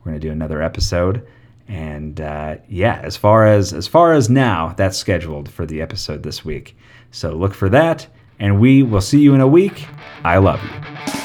We're 0.00 0.12
gonna 0.12 0.20
do 0.20 0.30
another 0.30 0.62
episode. 0.62 1.26
And 1.68 2.20
uh, 2.20 2.56
yeah, 2.68 3.00
as 3.02 3.16
far 3.16 3.46
as 3.46 3.72
as 3.72 3.86
far 3.86 4.12
as 4.12 4.28
now, 4.28 4.74
that's 4.76 4.98
scheduled 4.98 5.50
for 5.50 5.64
the 5.64 5.80
episode 5.80 6.22
this 6.22 6.44
week. 6.44 6.76
So 7.10 7.32
look 7.32 7.54
for 7.54 7.68
that, 7.70 8.06
and 8.38 8.60
we 8.60 8.82
will 8.82 9.00
see 9.00 9.20
you 9.20 9.34
in 9.34 9.40
a 9.40 9.48
week. 9.48 9.86
I 10.24 10.38
love 10.38 10.62
you. 10.62 11.21